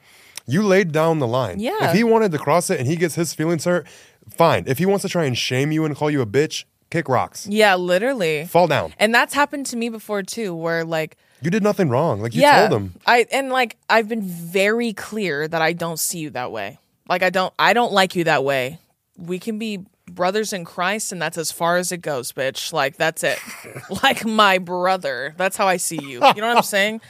[0.51, 1.59] You laid down the line.
[1.59, 1.89] Yeah.
[1.89, 3.87] If he wanted to cross it and he gets his feelings hurt,
[4.29, 4.65] fine.
[4.67, 7.47] If he wants to try and shame you and call you a bitch, kick rocks.
[7.47, 8.45] Yeah, literally.
[8.45, 8.93] Fall down.
[8.99, 12.21] And that's happened to me before too, where like, You did nothing wrong.
[12.21, 12.93] Like you yeah, told him.
[13.05, 16.79] I and like I've been very clear that I don't see you that way.
[17.07, 18.79] Like I don't I don't like you that way.
[19.17, 22.73] We can be brothers in Christ and that's as far as it goes, bitch.
[22.73, 23.39] Like that's it.
[24.03, 25.33] like my brother.
[25.37, 26.19] That's how I see you.
[26.35, 27.01] You know what I'm saying?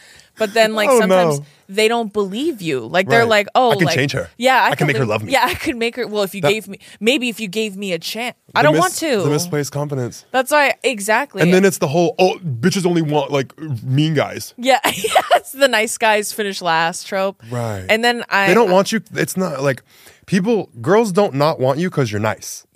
[0.41, 1.45] But then like Oh, sometimes no.
[1.69, 2.79] they don't believe you.
[2.81, 3.45] Like they're Right.
[3.45, 4.27] like, "Oh, I can like- change her.
[4.37, 5.31] Yeah, I can make her love me.
[5.33, 7.93] Yeah, I could make her Well, if you gave me maybe if you gave me
[7.93, 8.35] a chance.
[8.55, 9.21] I The don't mis- want to.
[9.23, 10.25] The misplaced confidence.
[10.31, 11.43] That's why exactly.
[11.43, 14.53] And then it's the whole oh bitches only want like mean guys.
[14.57, 17.41] Yeah, yes, the nice guys finish last trope.
[17.51, 17.85] Right.
[17.87, 19.01] And then I They don't want you.
[19.13, 19.83] It's not like
[20.25, 20.69] people.
[20.81, 22.65] Girls don't not want you because you're nice.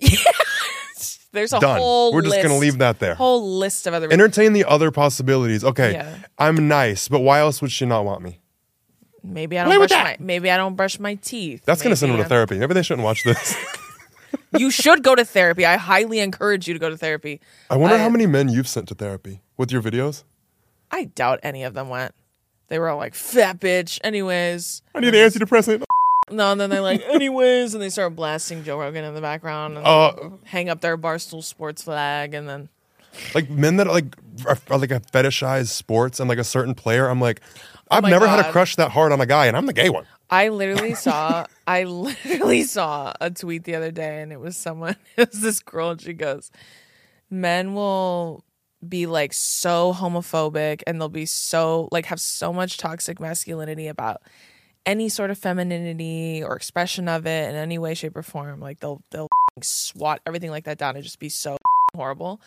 [1.36, 1.78] there's a Done.
[1.78, 3.14] whole We're just gonna leave that there.
[3.14, 5.62] Whole list of other Entertain the other possibilities.
[5.62, 6.16] Okay, Yeah.
[6.38, 8.40] I'm nice, but why else would she not want me?
[9.22, 11.62] maybe I don't with brush my maybe I don't brush my teeth.
[11.64, 12.58] That's gonna send them to therapy.
[12.58, 13.56] Maybe they shouldn't watch this.
[14.58, 15.66] You should go to therapy.
[15.66, 17.40] I highly encourage you to go to therapy.
[17.68, 20.24] I wonder I- how many men you've sent to therapy with your videos.
[20.90, 22.14] I doubt any of them went.
[22.68, 23.98] They were all like fat bitch.
[24.02, 25.82] Anyways, I need an antidepressant.
[26.30, 29.76] No, and then they're like anyways, and they start blasting Joe Rogan in the background
[29.78, 30.12] and Uh,
[30.44, 32.68] hang up their barstool sports flag, and then
[33.34, 34.16] like men that like
[34.46, 37.08] are, are like a fetishize sports and like a certain player.
[37.08, 37.40] I'm like,
[37.90, 38.52] I've my never had a God.
[38.52, 40.04] crush that hard on a guy, and I'm the gay one.
[40.28, 44.96] I literally saw I literally saw a tweet the other day and it was someone
[45.16, 46.50] it was this girl and she goes
[47.30, 48.44] men will
[48.86, 54.20] be like so homophobic and they'll be so like have so much toxic masculinity about
[54.86, 58.80] any sort of femininity or expression of it in any way shape or form like
[58.80, 59.28] they'll they'll
[59.62, 61.58] swat everything like that down and just be so
[61.94, 62.40] horrible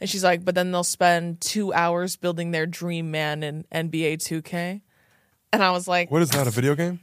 [0.00, 4.18] and she's like but then they'll spend 2 hours building their dream man in NBA
[4.18, 4.80] 2K
[5.52, 6.46] and I was like What is that?
[6.46, 7.00] A video game?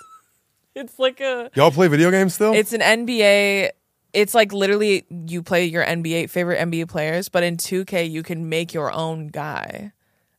[0.74, 2.52] it's like a Y'all play video games still?
[2.54, 3.70] It's an NBA.
[4.12, 8.48] It's like literally you play your NBA favorite NBA players, but in 2K you can
[8.48, 9.92] make your own guy,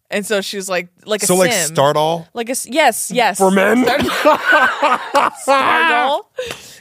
[0.10, 1.76] And so she was like, like a So like sim.
[1.76, 3.38] Stardoll Like a yes, yes.
[3.38, 3.84] for men.
[5.46, 6.24] Stardoll.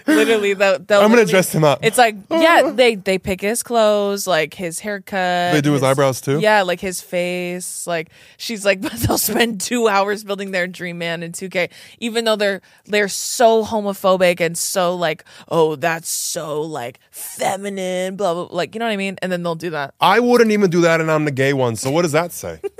[0.06, 1.80] literally, the, the I'm gonna dress him up.
[1.82, 5.52] It's like yeah, they they pick his clothes, like his haircut.
[5.52, 6.38] They do his eyebrows, too?
[6.38, 7.84] Yeah, like his face.
[7.86, 12.24] Like she's like, but they'll spend two hours building their dream man in 2K, even
[12.24, 18.48] though they're they're so homophobic and so like, oh, that's so like feminine, blah blah.
[18.50, 19.16] Like you know what I mean?
[19.20, 19.94] And then they'll do that.
[20.00, 21.74] I wouldn't even do that, and I'm the gay one.
[21.74, 22.60] So what does that say?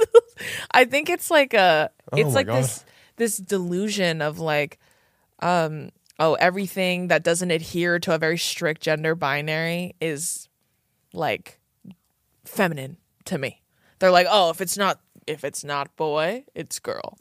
[0.71, 2.63] I think it's like a it's my like God.
[2.63, 2.85] this
[3.17, 4.79] this delusion of like
[5.41, 10.49] um oh everything that doesn't adhere to a very strict gender binary is
[11.13, 11.59] like
[12.45, 13.63] feminine to me.
[13.99, 17.19] They're like, "Oh, if it's not if it's not boy, it's girl."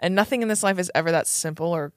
[0.00, 1.92] And nothing in this life is ever that simple or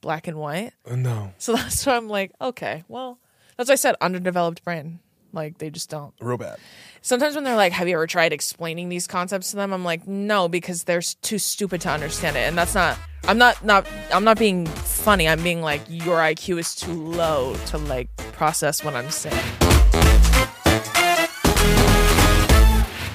[0.00, 0.72] black and white.
[0.90, 3.18] No, So that's why I'm like, "Okay, well,
[3.56, 5.00] that's why I said underdeveloped brain."
[5.32, 6.58] Like they just don't real bad.
[7.02, 10.06] sometimes when they're like, "Have you ever tried explaining these concepts to them?" I'm like,
[10.06, 12.98] "No, because they're too stupid to understand it." And that's not.
[13.24, 13.86] I'm not not.
[14.12, 15.28] I'm not being funny.
[15.28, 19.36] I'm being like, your IQ is too low to like process what I'm saying.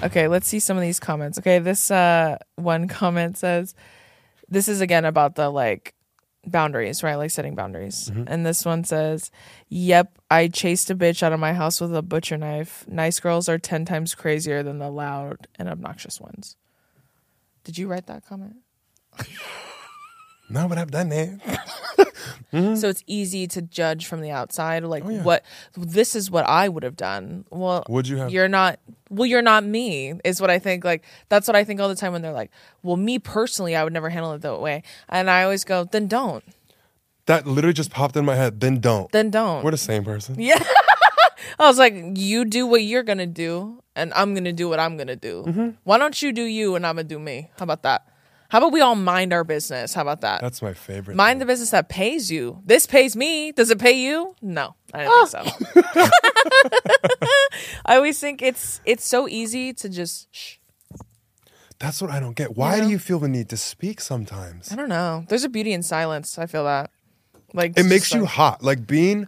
[0.03, 1.39] Okay, let's see some of these comments.
[1.39, 3.73] Okay, this uh one comment says,
[4.49, 5.92] "This is again about the like."
[6.45, 7.15] Boundaries, right?
[7.15, 8.09] Like setting boundaries.
[8.09, 8.23] Mm-hmm.
[8.27, 9.31] And this one says,
[9.69, 12.85] Yep, I chased a bitch out of my house with a butcher knife.
[12.87, 16.55] Nice girls are 10 times crazier than the loud and obnoxious ones.
[17.63, 18.57] Did you write that comment?
[20.49, 21.39] No, but I've done it.
[22.53, 25.23] So it's easy to judge from the outside, like Oh, yeah.
[25.23, 25.43] what
[25.75, 27.45] this is what I would have done.
[27.49, 28.31] Well, Would you have?
[28.31, 28.79] You're not.
[29.09, 30.13] Well, you're not me.
[30.23, 30.83] Is what I think.
[30.85, 32.51] Like that's what I think all the time when they're like,
[32.83, 36.05] "Well, me personally, I would never handle it that way," and I always go, "Then
[36.07, 36.43] don't.
[37.25, 38.59] That literally just popped in my head.
[38.59, 39.11] Then don't.
[39.11, 40.35] Then don't." We're the same person.
[40.39, 40.63] Yeah.
[41.59, 44.95] I was like, you do what you're gonna do, and I'm gonna do what I'm
[44.95, 45.43] gonna do.
[45.47, 45.69] Mm-hmm.
[45.85, 47.49] Why don't you do you and I'm gonna do me?
[47.57, 48.07] How about that?
[48.53, 49.95] How about we all mind our business?
[49.95, 50.39] How about that?
[50.39, 51.17] That's my favorite.
[51.17, 52.61] mind the business that pays you.
[52.63, 53.51] This pays me.
[53.51, 54.35] Does it pay you?
[54.43, 55.81] No, I don't think so.
[55.95, 56.09] Ah.
[57.87, 60.27] I always think it's it's so easy to just.
[60.31, 60.57] Shh.
[61.79, 62.55] That's what I don't get.
[62.55, 62.83] Why Yeah.
[62.83, 64.71] do you feel the need to speak sometimes?
[64.71, 65.25] I don't know.
[65.29, 66.37] There's a beauty in silence.
[66.37, 66.91] I feel that.
[67.55, 68.63] Like It it's makes just you like- hot.
[68.63, 69.25] Like being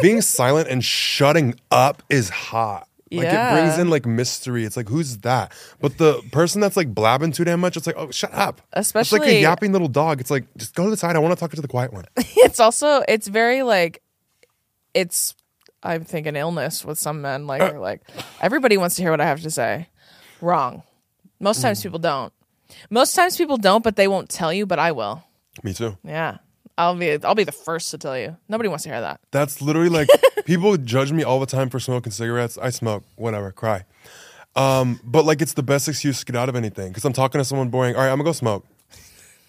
[0.00, 2.88] being silent and shutting up is hot.
[3.12, 4.64] Like it brings in like mystery.
[4.64, 5.52] It's like who's that?
[5.80, 8.60] But the person that's like blabbing too damn much, it's like oh shut up.
[8.72, 10.20] Especially it's like a yapping little dog.
[10.20, 11.16] It's like just go to the side.
[11.16, 12.04] I want to talk to the quiet one.
[12.16, 14.02] it's also it's very like
[14.94, 15.34] it's
[15.82, 18.02] I think an illness with some men like are like
[18.40, 19.88] everybody wants to hear what I have to say.
[20.40, 20.84] Wrong.
[21.40, 21.84] Most times mm.
[21.84, 22.32] people don't.
[22.90, 25.24] Most times people don't, but they won't tell you, but I will.
[25.64, 25.98] Me too.
[26.04, 26.38] Yeah.
[26.80, 28.36] I'll be I'll be the first to tell you.
[28.48, 29.20] Nobody wants to hear that.
[29.30, 30.08] That's literally like
[30.46, 32.56] people judge me all the time for smoking cigarettes.
[32.56, 33.84] I smoke, whatever, cry.
[34.56, 37.38] Um, but like it's the best excuse to get out of anything because I'm talking
[37.38, 37.94] to someone boring.
[37.94, 38.66] All right, I'm gonna go smoke.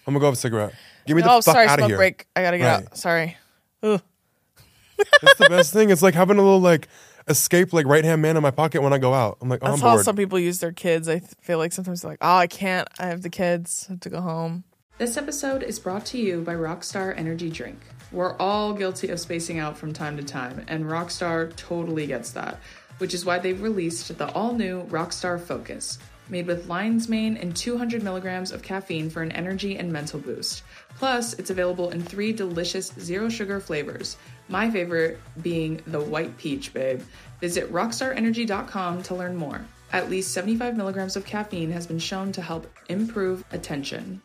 [0.06, 0.74] I'm gonna go have a cigarette.
[1.06, 1.96] Give me the oh, fuck sorry, out of smoke here.
[1.96, 2.26] break.
[2.36, 2.84] I gotta get Right.
[2.86, 2.96] out.
[2.98, 3.36] Sorry.
[3.82, 5.90] It's the best thing.
[5.90, 6.88] It's like having a little like
[7.28, 9.38] escape like right hand man in my pocket when I go out.
[9.40, 10.04] I'm like, oh, That's I'm how bored.
[10.04, 11.08] some people use their kids.
[11.08, 12.88] I feel like sometimes they're like, oh, I can't.
[12.98, 13.86] I have the kids.
[13.88, 14.64] I have to go home.
[14.98, 17.80] This episode is brought to you by Rockstar Energy Drink.
[18.12, 22.60] We're all guilty of spacing out from time to time, and Rockstar totally gets that,
[22.98, 27.56] which is why they've released the all new Rockstar Focus, made with lion's mane and
[27.56, 30.62] 200 milligrams of caffeine for an energy and mental boost.
[30.98, 34.18] Plus, it's available in three delicious zero sugar flavors.
[34.48, 37.00] My favorite being the white peach, babe.
[37.40, 39.64] Visit rockstarenergy.com to learn more.
[39.90, 44.20] At least 75 milligrams of caffeine has been shown to help improve attention.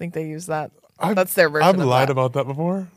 [0.00, 0.70] I think they use that.
[0.98, 1.68] I've- That's their version.
[1.68, 2.12] I've of lied that.
[2.12, 2.88] about that before.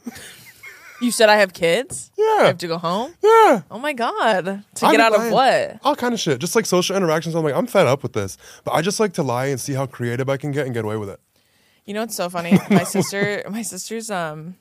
[1.02, 2.12] You said I have kids.
[2.18, 3.14] Yeah, I have to go home.
[3.22, 3.64] yeah.
[3.70, 4.46] Oh my god!
[4.46, 5.34] To get been out of lying.
[5.34, 5.80] what?
[5.84, 6.40] All kind of shit.
[6.40, 7.36] Just like social interactions.
[7.36, 8.38] I'm like, I'm fed up with this.
[8.64, 10.86] But I just like to lie and see how creative I can get and get
[10.86, 11.20] away with it.
[11.84, 12.58] You know what's so funny?
[12.70, 14.56] My sister, my sister's um,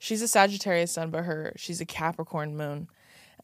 [0.00, 2.88] she's a Sagittarius sun, but her she's a Capricorn moon,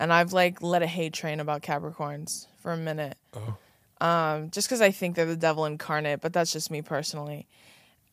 [0.00, 3.16] and I've like let a hate train about Capricorns for a minute.
[4.00, 7.46] Um, just because I think they're the devil incarnate, but that's just me personally.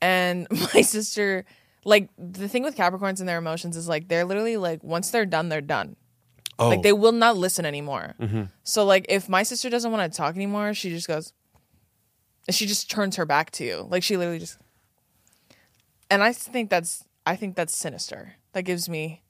[0.02, 1.46] And my sister,
[1.86, 5.26] like the thing with Capricorns and their emotions is like they're literally like once they're
[5.26, 5.96] done, they're done.
[6.60, 8.14] Oh, Like they will not listen anymore.
[8.20, 8.44] Mm-hmm.
[8.64, 11.34] So like if my sister doesn't want to talk anymore, she just goes
[12.50, 13.88] she just turns her back to you.
[13.90, 14.58] Like she literally just
[16.10, 18.36] And I think that's I think that's sinister.
[18.54, 19.22] That gives me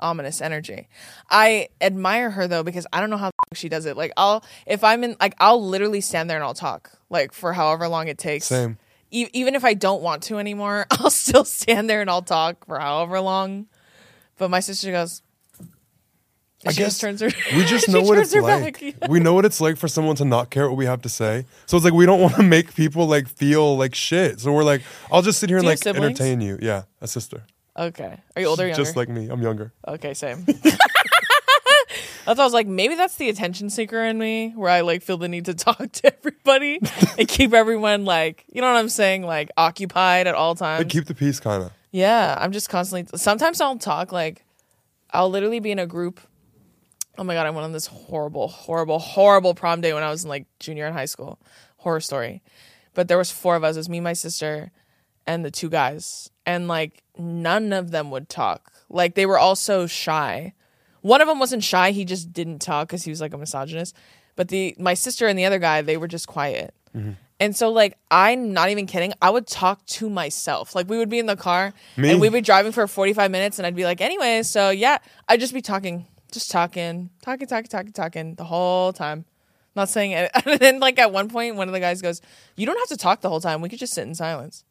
[0.00, 0.88] ominous energy.
[1.30, 3.96] I admire her though because I don't know how the f- she does it.
[3.96, 7.52] Like I'll if I'm in like I'll literally stand there and I'll talk like for
[7.52, 8.46] however long it takes.
[8.46, 8.78] Same.
[9.10, 12.66] E- even if I don't want to anymore, I'll still stand there and I'll talk
[12.66, 13.66] for however long.
[14.36, 15.22] But my sister goes,
[16.66, 17.28] I she just turns her.
[17.54, 18.82] we just know what it's like.
[19.08, 21.46] We know what it's like for someone to not care what we have to say.
[21.66, 24.40] So it's like we don't want to make people like feel like shit.
[24.40, 26.20] So we're like, I'll just sit here and Do you like siblings?
[26.20, 26.58] entertain you.
[26.60, 27.42] Yeah, a sister.
[27.76, 28.18] Okay.
[28.34, 28.82] Are you older or younger?
[28.82, 29.28] Just like me.
[29.28, 29.72] I'm younger.
[29.86, 30.44] Okay, same.
[32.28, 35.02] I thought I was like, maybe that's the attention seeker in me, where I like
[35.02, 36.78] feel the need to talk to everybody
[37.18, 40.80] and keep everyone like, you know what I'm saying, like occupied at all times.
[40.80, 41.72] Like keep the peace, kind of.
[41.90, 43.18] yeah, I'm just constantly.
[43.18, 44.44] Sometimes I'll talk like,
[45.10, 46.20] I'll literally be in a group.
[47.16, 50.22] Oh my god, I went on this horrible, horrible, horrible prom day when I was
[50.24, 51.38] in like junior in high school.
[51.78, 52.42] Horror story.
[52.92, 53.76] But there was four of us.
[53.76, 54.70] It was me, my sister,
[55.26, 56.30] and the two guys.
[56.44, 58.70] And like none of them would talk.
[58.90, 60.52] Like they were all so shy.
[61.08, 63.96] One of them wasn't shy, he just didn't talk because he was like a misogynist.
[64.36, 66.74] But the my sister and the other guy, they were just quiet.
[66.94, 67.12] Mm-hmm.
[67.40, 70.74] And so like I'm not even kidding, I would talk to myself.
[70.74, 72.10] Like we would be in the car Me?
[72.10, 75.40] and we'd be driving for 45 minutes and I'd be like, anyway, so yeah, I'd
[75.40, 79.24] just be talking, just talking, talking, talking, talking, talking the whole time.
[79.74, 80.30] Not saying it.
[80.44, 82.20] And then like at one point, one of the guys goes,
[82.54, 83.62] You don't have to talk the whole time.
[83.62, 84.62] We could just sit in silence.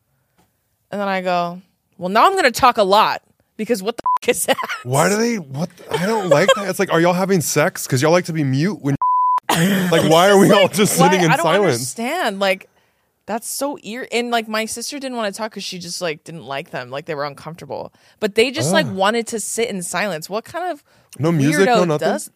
[0.91, 1.63] And then I go,
[1.97, 3.23] Well, now I'm gonna talk a lot
[3.58, 4.58] because what the f- is that?
[4.84, 5.38] Why do they?
[5.38, 5.70] What?
[5.91, 6.70] I don't like that.
[6.70, 7.86] It's like, are y'all having sex?
[7.86, 8.95] Because y'all like to be mute when.
[9.49, 11.74] like, why are we all just sitting in I don't silence?
[11.76, 12.39] understand.
[12.39, 12.70] Like,
[13.26, 14.08] that's so ear.
[14.12, 16.89] And like, my sister didn't want to talk because she just like didn't like them.
[16.89, 17.91] Like, they were uncomfortable.
[18.20, 18.93] But they just like ah.
[18.93, 20.30] wanted to sit in silence.
[20.30, 20.84] What kind of
[21.18, 22.08] No music, no weirdo nothing?
[22.08, 22.32] does?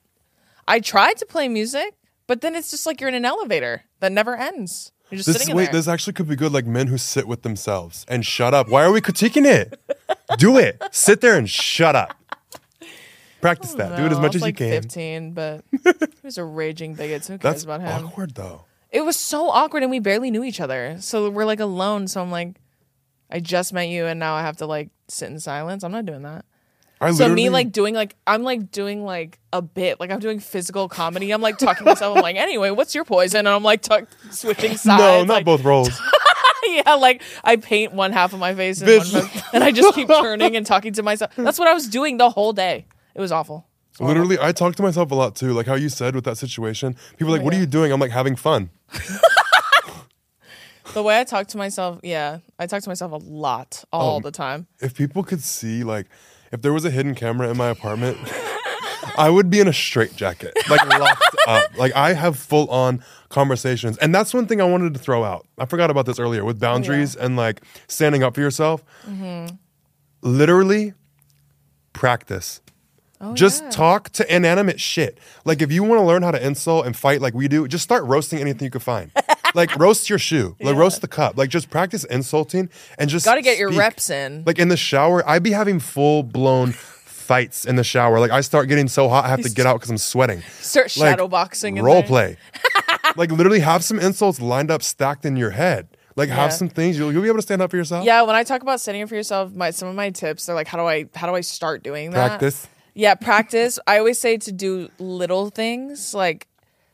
[0.68, 1.94] I tried to play music,
[2.28, 4.92] but then it's just like you're in an elevator that never ends.
[5.10, 5.74] You're just This sitting in wait, there.
[5.74, 6.54] this actually could be good.
[6.54, 8.70] Like men who sit with themselves and shut up.
[8.70, 9.78] Why are we critiquing it?
[10.38, 10.82] Do it.
[10.92, 12.16] Sit there and shut up.
[13.42, 13.98] Practice that.
[13.98, 14.82] Do it as much as like you can.
[14.84, 15.82] 15, but he
[16.24, 17.24] was a raging bigot.
[17.24, 18.06] So who cares That's about him?
[18.06, 18.66] awkward though.
[18.92, 20.98] It was so awkward, and we barely knew each other.
[21.00, 22.08] So we're like alone.
[22.08, 22.58] So I'm like,
[23.32, 25.84] I just met you, and now I have to like sit in silence.
[25.84, 26.46] I'm not doing that.
[27.00, 30.40] I So me like doing like I'm like doing like a bit like I'm doing
[30.40, 31.32] physical comedy.
[31.32, 32.16] I'm like talking to myself.
[32.16, 33.40] I'm like, anyway, what's your poison?
[33.40, 35.02] And I'm like tuck switching sides.
[35.02, 35.90] no, not like, both roles.
[36.86, 39.14] yeah, like I paint one half of my face and, Bitch.
[39.14, 41.36] one half- and I just keep turning and talking to myself.
[41.36, 42.86] That's what I was doing the whole day.
[43.16, 43.68] It was awful.
[44.00, 44.22] It was horrible.
[44.22, 45.54] Literally, I talk to myself a lot too.
[45.54, 46.96] Like how you said with that situation.
[47.18, 48.70] People are like, Oh, "What are you doing?" I'm like, "Having fun."
[50.94, 54.20] The way I talk to myself, yeah, I talk to myself a lot, all Oh.
[54.20, 54.68] the time.
[54.82, 56.08] If people could see, like,
[56.52, 58.18] if there was a hidden camera in my apartment,
[59.18, 61.78] I would be in a straitjacket, like locked up.
[61.78, 65.48] Like I have full on conversations, and that's one thing I wanted to throw out.
[65.58, 68.84] I forgot about this earlier with boundaries and like standing up for yourself.
[69.08, 69.56] Mm-hmm.
[70.22, 70.94] Literally,
[71.94, 72.62] practice.
[73.24, 73.70] Oh, just yeah.
[73.70, 75.20] talk to inanimate shit.
[75.46, 77.84] Like if you want to learn how to insult and fight like we do, just
[77.84, 79.12] start roasting anything you can find.
[79.56, 80.80] like roast your shoe, like Yeah.
[80.80, 81.38] roast the cup.
[81.38, 84.44] Like just practice insulting and just Got to get your reps in.
[84.46, 86.72] Like in the shower, I'd be having full blown
[87.32, 88.20] fights in the shower.
[88.20, 90.42] Like I start getting so hot, I have to get out because I'm sweating.
[90.60, 91.82] Start Like, shadow boxing.
[91.82, 92.36] Role play.
[93.16, 95.88] like literally have some insults lined up, stacked in your head.
[96.18, 96.58] Like have Yeah.
[96.62, 98.06] some things you'll, you'll be able to stand up for yourself.
[98.06, 100.56] Yeah, when I talk about standing up for yourself, my some of my tips are
[100.56, 102.28] like, how do I how do I start doing that?
[102.28, 102.68] Practice.
[102.94, 103.80] Yeah, practice.
[103.88, 106.48] I always say to do little things like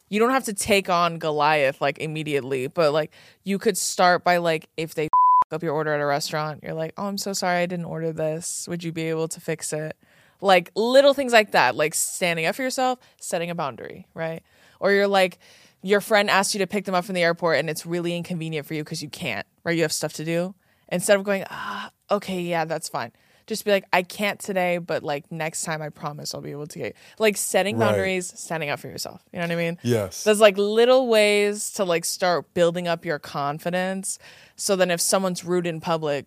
[0.09, 3.11] you don't have to take on Goliath like immediately, but like
[3.43, 5.09] you could start by like if they
[5.51, 8.13] up your order at a restaurant, you're like, "Oh, I'm so sorry I didn't order
[8.13, 8.67] this.
[8.69, 9.95] Would you be able to fix it?"
[10.41, 14.43] Like little things like that, like standing up for yourself, setting a boundary, right?
[14.79, 15.39] Or you're like
[15.83, 18.65] your friend asked you to pick them up from the airport and it's really inconvenient
[18.65, 19.75] for you because you can't, right?
[19.75, 20.55] You have stuff to do.
[20.89, 23.11] Instead of going, "Ah, okay, yeah, that's fine."
[23.45, 26.67] Just be like, I can't today, but like next time, I promise I'll be able
[26.67, 26.95] to get.
[27.17, 27.87] Like setting Right.
[27.87, 29.21] boundaries, standing up for yourself.
[29.31, 29.77] You know what I mean?
[29.83, 30.23] Yes.
[30.25, 34.19] There's like little ways to like start building up your confidence.
[34.57, 36.25] So then, if someone's rude in public,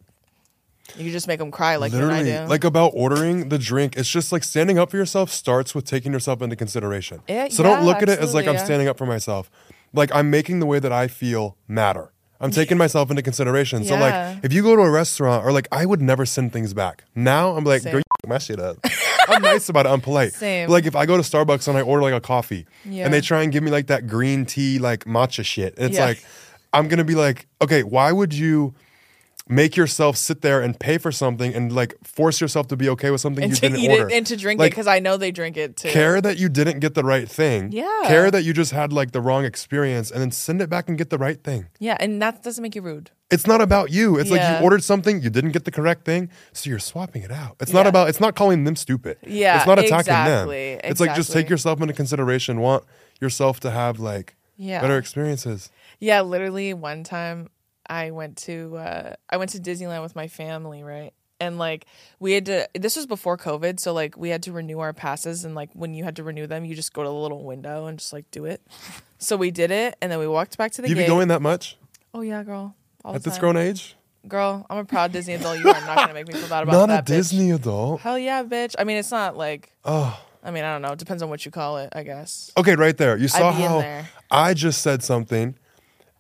[0.96, 2.50] you can just make them cry like you and I Literally, do.
[2.50, 6.12] like about ordering the drink, it's just like standing up for yourself starts with taking
[6.12, 7.22] yourself into consideration.
[7.28, 8.64] Yeah, so don't look at it as like I'm yeah.
[8.64, 9.50] standing up for myself.
[9.92, 12.12] Like I'm making the way that I feel matter.
[12.40, 13.84] I'm taking myself into consideration.
[13.84, 14.00] So Yeah.
[14.34, 17.04] like if you go to a restaurant or like I would never send things back.
[17.14, 17.92] Now I'm like, Same.
[17.92, 18.76] girl, you my shit up.
[19.28, 19.90] I'm nice about it.
[19.90, 20.32] I'm polite.
[20.32, 20.68] Same.
[20.68, 23.04] Like if I go to Starbucks and I order like a coffee Yeah.
[23.04, 26.04] and they try and give me like that green tea like matcha shit, it's Yeah.
[26.06, 26.24] like
[26.72, 28.74] I'm gonna be like, okay, why would you?
[29.50, 33.10] Make yourself sit there and pay for something and like force yourself to be okay
[33.10, 34.08] with something and you to didn't eat order.
[34.08, 35.88] it and to drink it Like, because I know they drink it too.
[35.90, 37.72] care that you didn't get the right thing.
[37.72, 38.02] Yeah.
[38.06, 40.96] Care that you just had like the wrong experience and then send it back and
[40.96, 41.66] get the right thing.
[41.80, 43.10] Yeah, and that doesn't make you rude.
[43.30, 44.18] It's not about you.
[44.18, 44.58] It's like Yeah.
[44.58, 47.56] you ordered something, you didn't get the correct thing, so you're swapping it out.
[47.60, 47.90] It's not Yeah.
[47.90, 49.18] about it's not calling them stupid.
[49.26, 50.80] Yeah, It's not attacking exactly, them.
[50.84, 52.60] It's like just take yourself into consideration.
[52.60, 52.84] Want
[53.20, 54.80] yourself to have like Yeah.
[54.80, 55.70] better experiences.
[55.98, 57.48] Yeah, literally one time
[57.90, 61.12] I went to uh I went to Disneyland with my family, right?
[61.40, 61.86] and like
[62.18, 62.68] we had to.
[62.74, 65.94] This was before COVID, so like we had to renew our passes, and like when
[65.94, 68.30] you had to renew them, you just go to the little window and just like
[68.30, 68.60] do it.
[69.16, 71.02] So we did it, and then we walked back to the You gate.
[71.04, 71.76] be going that much
[72.14, 72.74] oh yeah, girl.
[73.04, 73.40] All at this time.
[73.40, 73.96] grown age?
[74.28, 75.58] Girl, I'm a proud Disney adult.
[75.58, 76.92] You are not gonna make me feel bad about Not that.
[76.92, 77.16] Not a bitch.
[77.16, 78.00] Disney adult.
[78.00, 78.74] Hell yeah, bitch.
[78.78, 79.72] I mean, it's not like.
[79.84, 80.20] Oh.
[80.42, 80.92] I mean, I don't know.
[80.92, 82.50] It depends on what you call it, I guess.
[82.56, 83.16] Okay, right there.
[83.16, 84.04] You saw how.
[84.30, 85.54] I just said something,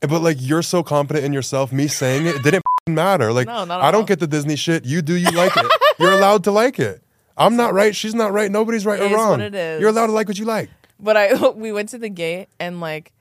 [0.00, 1.72] but like you're so confident in yourself.
[1.72, 3.32] Me saying it, it didn't matter.
[3.32, 4.06] Like No, I don't all.
[4.06, 4.84] get the Disney shit.
[4.84, 5.14] You do.
[5.14, 5.66] You like it.
[5.98, 7.02] You're allowed to like it.
[7.36, 7.94] I'm not right.
[7.94, 8.50] She's not right.
[8.50, 9.30] Nobody's right It or is wrong.
[9.30, 9.80] what it is.
[9.80, 10.70] You're allowed to like what you like.
[10.98, 13.12] But I we went to the gate and like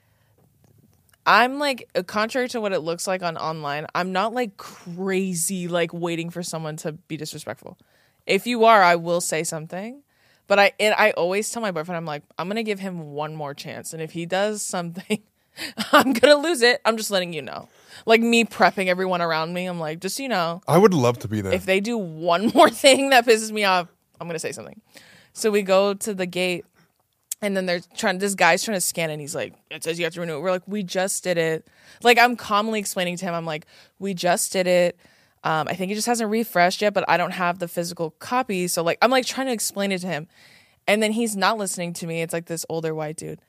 [1.26, 5.68] I'm like uh, contrary to what it looks like on online, I'm not like crazy
[5.68, 7.78] like waiting for someone to be disrespectful.
[8.26, 10.02] If you are, I will say something.
[10.48, 13.12] But I and I always tell my boyfriend I'm like I'm going to give him
[13.12, 15.22] one more chance and if he does something
[15.92, 16.82] I'm to lose it.
[16.86, 17.68] I'm just letting you know.
[18.06, 21.20] Like me prepping everyone around me, I'm like just so you know, I would love
[21.20, 21.52] to be there.
[21.54, 23.88] if they do one more thing that pisses me off,
[24.20, 24.82] I'm gonna say something.
[25.34, 26.66] So we go to the gate,
[27.42, 28.20] and then they're trying.
[28.20, 30.38] This guy's trying to scan, it and he's like, "It says you have to renew
[30.38, 31.68] it." We're like, "We just did it."
[32.04, 33.66] Like I'm calmly explaining to him, I'm like,
[34.00, 34.98] "We just did it."
[35.44, 38.68] Um, I think it just hasn't refreshed yet, but I don't have the physical copy.
[38.68, 40.28] So like, I'm like trying to explain it to him,
[40.88, 42.22] and then he's not listening to me.
[42.22, 43.40] It's like this older white dude.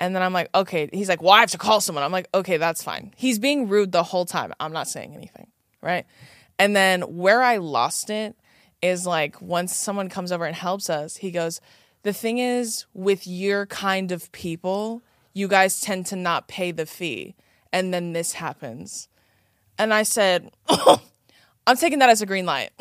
[0.00, 0.88] And then I'm like, okay.
[0.92, 2.02] He's like, well, I have to call someone.
[2.02, 3.12] I'm like, okay, that's fine.
[3.16, 4.52] He's being rude the whole time.
[4.58, 5.48] I'm not saying anything.
[5.82, 6.06] Right.
[6.58, 8.34] And then where I lost it
[8.82, 11.60] is like once someone comes over and helps us, he goes,
[12.02, 15.02] the thing is, with your kind of people,
[15.34, 17.34] you guys tend to not pay the fee.
[17.72, 19.08] And then this happens.
[19.78, 22.70] And I said, I'm taking that as a green light.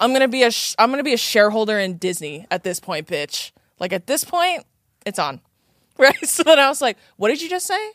[0.00, 3.52] I'm gonna be a I'm gonna be a shareholder in Disney at this point, bitch.
[3.78, 4.64] Like at this point,
[5.06, 5.40] it's on.
[5.98, 6.26] Right?
[6.26, 7.90] So then I was like, "What did you just say?"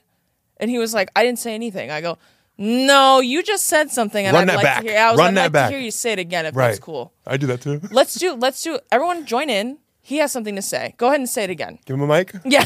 [0.57, 2.17] And he was like, "I didn't say anything." I go,
[2.57, 4.81] "No, you just said something, and Run I'd that like back.
[4.83, 4.99] to hear.
[4.99, 5.69] I was Run I'd that like back.
[5.69, 6.67] to hear you say it again if right.
[6.69, 7.13] that's cool.
[7.27, 7.79] I do that too.
[7.91, 8.33] Let's do.
[8.33, 8.79] Let's do.
[8.91, 9.77] Everyone, join in.
[10.01, 10.95] He has something to say.
[10.97, 11.77] Go ahead and say it again.
[11.85, 12.33] Give him a mic.
[12.45, 12.65] Yeah.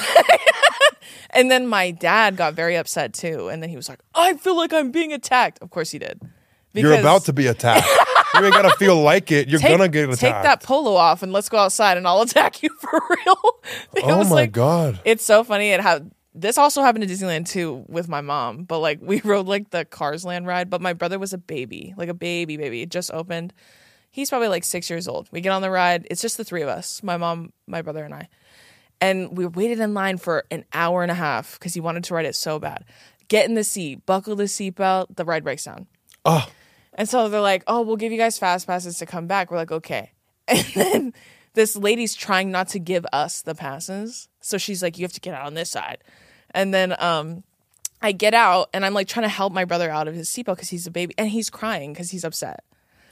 [1.31, 4.55] and then my dad got very upset too, and then he was like, "I feel
[4.55, 6.21] like I'm being attacked." Of course he did.
[6.73, 7.87] You're about to be attacked.
[8.39, 9.47] You ain't gotta feel like it.
[9.49, 10.19] You're take, gonna get attacked.
[10.21, 13.59] Take that polo off and let's go outside and I'll attack you for real.
[13.95, 14.99] It Oh my like- god.
[15.05, 15.69] It's so funny.
[15.69, 19.47] It had this also happened to Disneyland too with my mom, but like we rode
[19.47, 22.81] like the Cars Land ride, but my brother was a baby, like a baby baby.
[22.81, 23.53] It just opened.
[24.11, 25.27] He's probably like six years old.
[25.31, 26.07] We get on the ride.
[26.11, 28.29] It's just the three of us, my mom, my brother, and I.
[29.01, 32.13] And we waited in line for an hour and a half because he wanted to
[32.13, 32.85] ride it so bad.
[33.27, 35.87] Get in the seat, buckle the seatbelt, the ride breaks down.
[36.23, 36.47] Oh,
[36.95, 39.57] And so they're like, "Oh, we'll give you guys fast passes to come back." We're
[39.57, 40.11] like, "Okay."
[40.47, 41.13] And then
[41.53, 45.19] this lady's trying not to give us the passes, so she's like, "You have to
[45.19, 45.99] get out on this side."
[46.51, 47.43] And then um,
[48.01, 50.55] I get out, and I'm like trying to help my brother out of his seatbelt
[50.55, 52.63] because he's a baby, and he's crying because he's upset.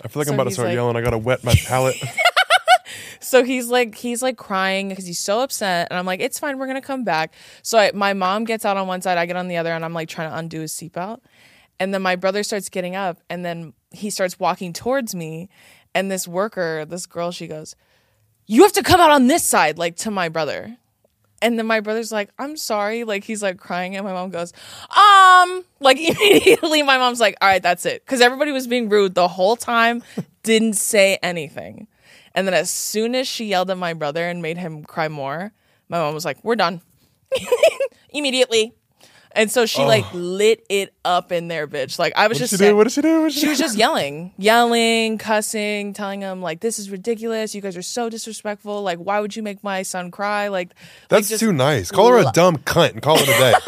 [0.04, 0.96] I feel like So I'm about to start like- yelling.
[0.96, 1.96] I gotta wet my palate.
[3.20, 6.58] So he's like, he's like crying because he's so upset, and I'm like, "It's fine,
[6.60, 9.38] we're gonna come back." So I, my mom gets out on one side, I get
[9.38, 11.20] on the other, and I'm like trying to undo his seatbelt.
[11.80, 15.50] And then my brother starts getting up, and then he starts walking towards me.
[15.96, 17.76] And this worker, this girl, she goes,
[18.48, 20.78] You have to come out on this side, like to my brother.
[21.42, 23.04] And then my brother's like, I'm sorry.
[23.04, 23.98] Like, he's like crying.
[23.98, 24.54] And my mom goes,
[24.90, 28.06] Um, like immediately, my mom's like, All right, that's it.
[28.06, 30.04] Cause everybody was being rude the whole time,
[30.44, 31.88] didn't say anything.
[32.36, 35.52] And then as soon as she yelled at my brother and made him cry more,
[35.90, 36.82] my mom was like, We're done.
[38.14, 38.74] immediately.
[39.36, 40.18] And so she like oh.
[40.18, 41.98] lit it up in there, bitch.
[41.98, 42.78] Like I was What did just she saying- do?
[42.78, 43.22] What did she do?
[43.22, 47.56] What did she was just yelling, yelling, cussing, telling him like, "This is ridiculous.
[47.56, 48.82] You guys are so disrespectful.
[48.84, 50.76] Like, why would you make my son cry?" Like, like,
[51.10, 51.90] That's just- too nice.
[51.92, 53.54] Call her a dumb cunt and call it a day.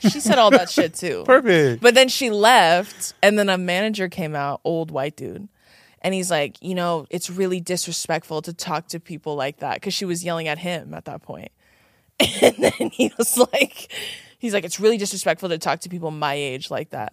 [0.00, 1.24] She said all that shit too.
[1.26, 1.82] Perfect.
[1.82, 5.46] But then she left, and then a manager came out, old white dude,
[6.00, 9.92] and he's like, you know, it's really disrespectful to talk to people like that because
[9.92, 11.52] she was yelling at him at that point.
[12.42, 13.92] And then he was like,
[14.40, 17.12] he's like, it's really disrespectful to talk to people my age like that.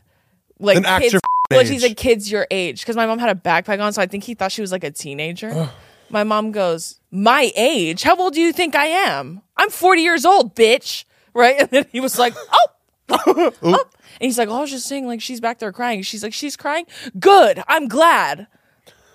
[0.60, 1.16] Like kids,
[1.52, 1.70] well, age.
[1.70, 4.24] he's like kids your age because my mom had a backpack on, so I think
[4.24, 5.70] he thought she was like a teenager.
[6.10, 8.02] my mom goes, my age?
[8.02, 9.42] How old do you think I am?
[9.56, 11.04] I'm 40 years old, bitch.
[11.34, 11.56] Right?
[11.60, 13.52] And then he was like, oh.
[13.62, 13.86] oh.
[14.20, 16.02] And he's like, oh, I was just saying, like, she's back there crying.
[16.02, 16.86] She's like, she's crying?
[17.20, 17.62] Good.
[17.68, 18.48] I'm glad.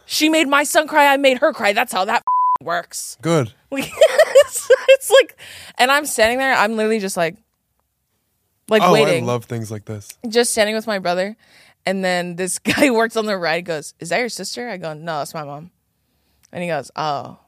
[0.07, 1.13] She made my son cry.
[1.13, 1.73] I made her cry.
[1.73, 2.23] That's how that
[2.61, 3.19] works.
[3.23, 3.53] Good.
[3.73, 5.37] Like, it's, it's like,
[5.79, 6.53] and I'm standing there.
[6.53, 7.37] I'm literally just like,
[8.73, 10.09] like Oh, waiting, I love things like this.
[10.29, 11.37] just standing with my brother.
[11.87, 14.95] And then this guy works on the ride goes, "Is that your sister?" I go,
[14.95, 15.71] "No, that's my mom."
[16.53, 17.39] And he goes, "Oh,"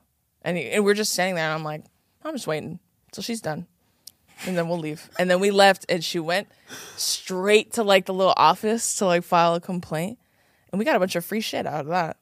[0.43, 1.45] and, he, and we're just standing there.
[1.47, 1.85] And I'm like,
[2.25, 2.79] "I'm just waiting
[3.12, 3.66] till she's done."
[4.47, 5.09] And then we'll leave.
[5.18, 6.49] And then we left, and she went
[6.97, 10.18] straight to like the little office to like file a complaint.
[10.72, 12.16] And we got a bunch of free shit out of that.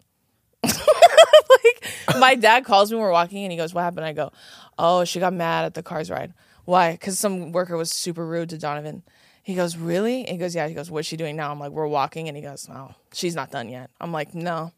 [0.63, 4.33] like my dad calls me when we're walking and he goes, "What happened?" I go,
[4.79, 6.35] "Oh, she got mad at the car's ride.
[6.65, 6.93] Why?
[6.93, 9.03] Because some worker was super rude to Donovan."
[9.43, 11.73] He goes, "Really?" And he goes, "Yeah." He goes, "What's she doing now?" I'm like,
[11.73, 14.73] "We're walking," and he goes, No, she's not done yet." I'm like, "No."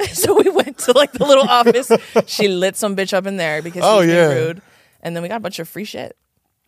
[0.12, 1.90] so we went to like the little office.
[2.26, 4.26] She lit some bitch up in there because she Oh, was being yeah.
[4.34, 4.62] rude,
[5.02, 6.16] and then we got a bunch of free shit,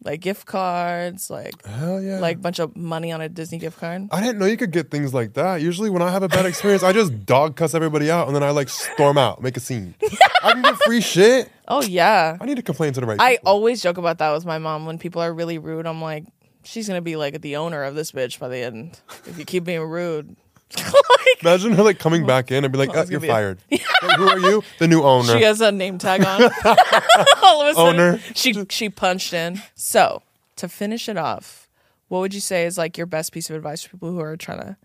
[0.04, 2.18] like gift cards, like Hell yeah.
[2.20, 4.06] like bunch of money on a Disney gift card.
[4.12, 5.60] I didn't know you could get things like that.
[5.62, 8.44] Usually, when I have a bad experience, I just dog cuss everybody out and then
[8.44, 9.94] I like storm out, make a scene.
[10.44, 11.50] I can get free shit.
[11.68, 12.36] Oh yeah.
[12.40, 13.48] I need to complain to the right I people.
[13.52, 15.86] always joke about that with my mom when people are really rude.
[15.86, 16.24] I'm like,
[16.64, 19.64] she's gonna be like the owner of this bitch by the end if you keep
[19.64, 20.36] being rude.
[20.76, 23.58] like, Imagine her like coming back in and be like, Oh, "You're gonna a- fired."
[24.02, 24.62] Like, who are you?
[24.78, 25.32] The new owner.
[25.38, 26.42] she has a name tag on.
[27.42, 28.18] All of a sudden, Owner.
[28.34, 29.62] she she punched in.
[29.74, 30.22] So
[30.56, 31.68] to finish it off,
[32.08, 34.36] what would you say is like your best piece of advice for people who are
[34.36, 34.76] trying to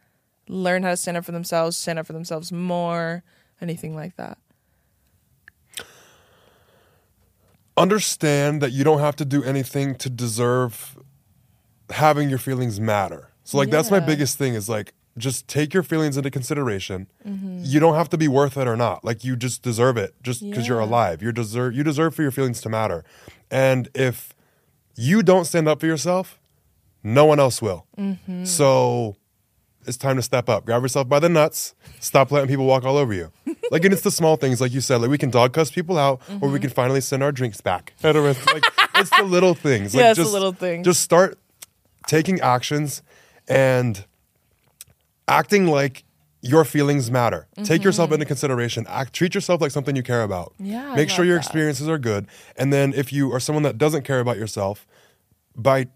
[0.48, 3.24] learn how to stand up for themselves, stand up for themselves more,
[3.62, 4.38] anything like that?
[7.80, 10.98] Understand that you don't have to do anything to deserve
[11.90, 13.30] having your feelings matter.
[13.44, 17.08] So like that's my biggest thing is like just take your feelings into consideration.
[17.26, 17.62] Mm-hmm.
[17.64, 19.04] You don't have to be worth it or not.
[19.04, 21.22] Like you just deserve it just because you're alive.
[21.22, 23.04] You deserve you deserve for your feelings to matter.
[23.50, 24.34] And if
[24.96, 26.40] you don't stand up for yourself,
[27.04, 27.88] no one else will.
[27.98, 28.46] Mm-hmm.
[28.46, 29.16] So
[29.86, 30.66] it's time to step up.
[30.66, 31.74] Grab yourself by the nuts.
[32.00, 33.32] Stop letting people walk all over you.
[33.72, 34.98] Like, and it's the small things, like you said.
[35.02, 36.52] Like we can dog cuss people out, or Mm-hmm.
[36.54, 37.94] we can finally send our drinks back.
[38.04, 38.64] I don't know, it's like
[38.96, 39.94] it's the little things.
[39.94, 40.86] Like, Yeah, it's the just, little things.
[40.86, 41.38] Just start
[42.08, 43.02] taking actions
[43.48, 44.06] and
[45.28, 46.04] acting like
[46.42, 47.48] your feelings matter.
[47.64, 48.86] Take yourself into consideration.
[48.88, 50.54] Act, treat yourself like something you care about.
[50.54, 50.66] Mm-hmm.
[50.68, 51.46] Yeah, Make sure your that.
[51.46, 52.28] experiences are good.
[52.56, 54.88] And then if you are someone that doesn't care about yourself,
[55.56, 55.88] by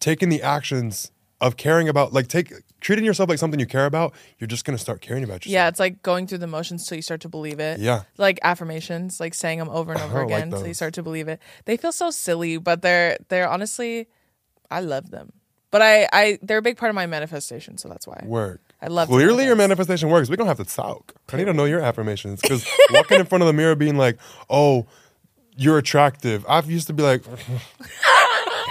[0.00, 4.14] taking the actions of caring about like take treating yourself like something you care about,
[4.38, 5.52] you're just gonna start caring about yourself.
[5.52, 7.80] Yeah, it's like going through the motions till you start to believe it.
[7.80, 8.02] Yeah.
[8.18, 10.94] Like affirmations, like saying them over and oh, over I like again till you start
[10.94, 11.40] to believe it.
[11.64, 14.08] They feel so silly, but they're they're honestly
[14.70, 15.32] I love them.
[15.70, 18.22] But I I they're a big part of my manifestation, so that's why.
[18.26, 18.60] Work.
[18.82, 19.88] I love Clearly, your manifest.
[19.88, 20.30] manifestation works.
[20.30, 21.14] We don't have to talk.
[21.32, 24.18] I need to know your affirmations because walking in front of the mirror, being like,
[24.48, 24.86] "Oh,
[25.54, 27.22] you're attractive." I've used to be like,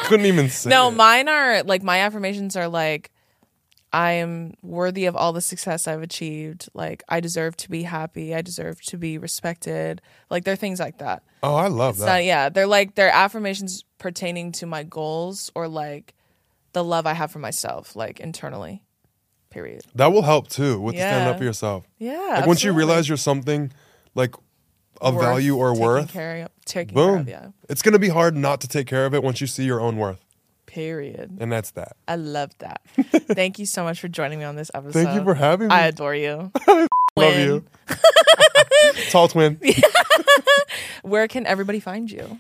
[0.10, 0.70] couldn't even say.
[0.70, 0.96] No, it.
[0.96, 3.12] mine are like my affirmations are like
[3.92, 6.70] I am worthy of all the success I've achieved.
[6.74, 8.36] Like I deserve to be happy.
[8.36, 10.02] I deserve to be respected.
[10.30, 11.24] Like they're things like that.
[11.42, 12.06] Oh, I love It's that.
[12.18, 16.14] not, yeah, they're like they're affirmations pertaining to my goals or like
[16.74, 18.84] the love I have for myself, like internally.
[19.50, 19.82] Period.
[19.96, 21.84] That will help too with standing up for yourself.
[21.98, 22.36] Yeah.
[22.38, 23.72] Like once you realize you're something
[24.14, 24.36] like
[25.02, 27.20] of Worth value or taking worth, care of, taking care boom.
[27.22, 27.48] of, yeah.
[27.70, 29.98] It's gonna be hard not to take care of it once you see your own
[29.98, 30.24] worth,
[30.66, 31.38] Period.
[31.40, 31.96] and that's that.
[32.08, 32.82] I love that.
[33.12, 34.94] Thank you so much for joining me on this episode.
[35.04, 35.74] Thank you for having me.
[35.74, 36.52] I adore you.
[36.68, 37.48] Love Win.
[37.48, 37.66] you.
[39.10, 39.60] Tall twin.
[41.02, 42.40] Where can everybody find you?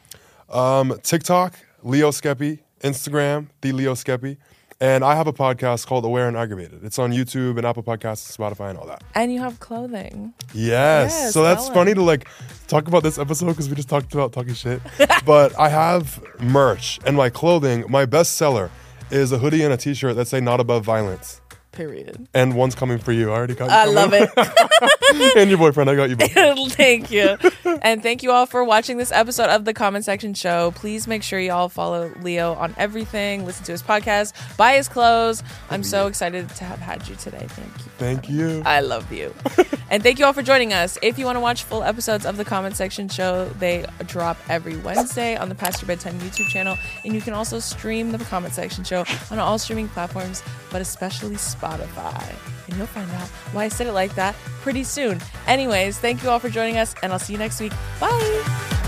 [0.49, 2.60] Um, TikTok, Leo Skepi.
[2.82, 4.38] Instagram, the Leo Skepi.
[4.82, 6.86] And I have a podcast called Aware and Aggravated.
[6.86, 9.03] It's on YouTube and Apple Podcasts, Spotify, and all that.
[9.13, 10.34] And you have clothing.
[10.53, 11.11] Yes.
[11.11, 12.30] Yes, so that's that funny to like
[12.69, 14.82] talk about this episode because we just talked about talking shit.
[15.25, 17.84] but I have merch and my clothing.
[17.89, 18.71] My best seller
[19.11, 21.41] is a hoodie and a t-shirt that say "Not Above Violence."
[21.72, 22.28] Period.
[22.34, 23.30] And one's coming for you.
[23.32, 23.70] I already got.
[23.70, 24.30] You I love it.
[25.38, 25.89] and your boyfriend.
[25.89, 26.15] I got you.
[26.15, 26.34] Both.
[26.74, 27.38] thank you.
[27.84, 30.72] And thank you all for watching this episode of the Comment Section Show.
[30.72, 34.89] Please make sure you all follow Leo on everything, listen to his podcast, buy his
[34.89, 35.43] clothes.
[35.70, 37.45] I'm so excited to have had you today.
[37.47, 37.91] Thank you.
[37.97, 38.63] Thank you.
[38.65, 39.34] I love you.
[39.89, 40.97] and thank you all for joining us.
[41.01, 44.78] If you want to watch full episodes of the Comment Section Show, they drop every
[44.78, 46.78] Wednesday on the Past Your Bedtime YouTube channel.
[47.05, 51.36] And you can also stream the Comment Section Show on all streaming platforms, but especially
[51.60, 52.36] Spotify.
[52.68, 55.20] And you'll find out why I said it like that pretty soon.
[55.47, 57.73] Anyways, thank you all for joining us, and I'll see you next week.
[57.99, 58.86] Bye.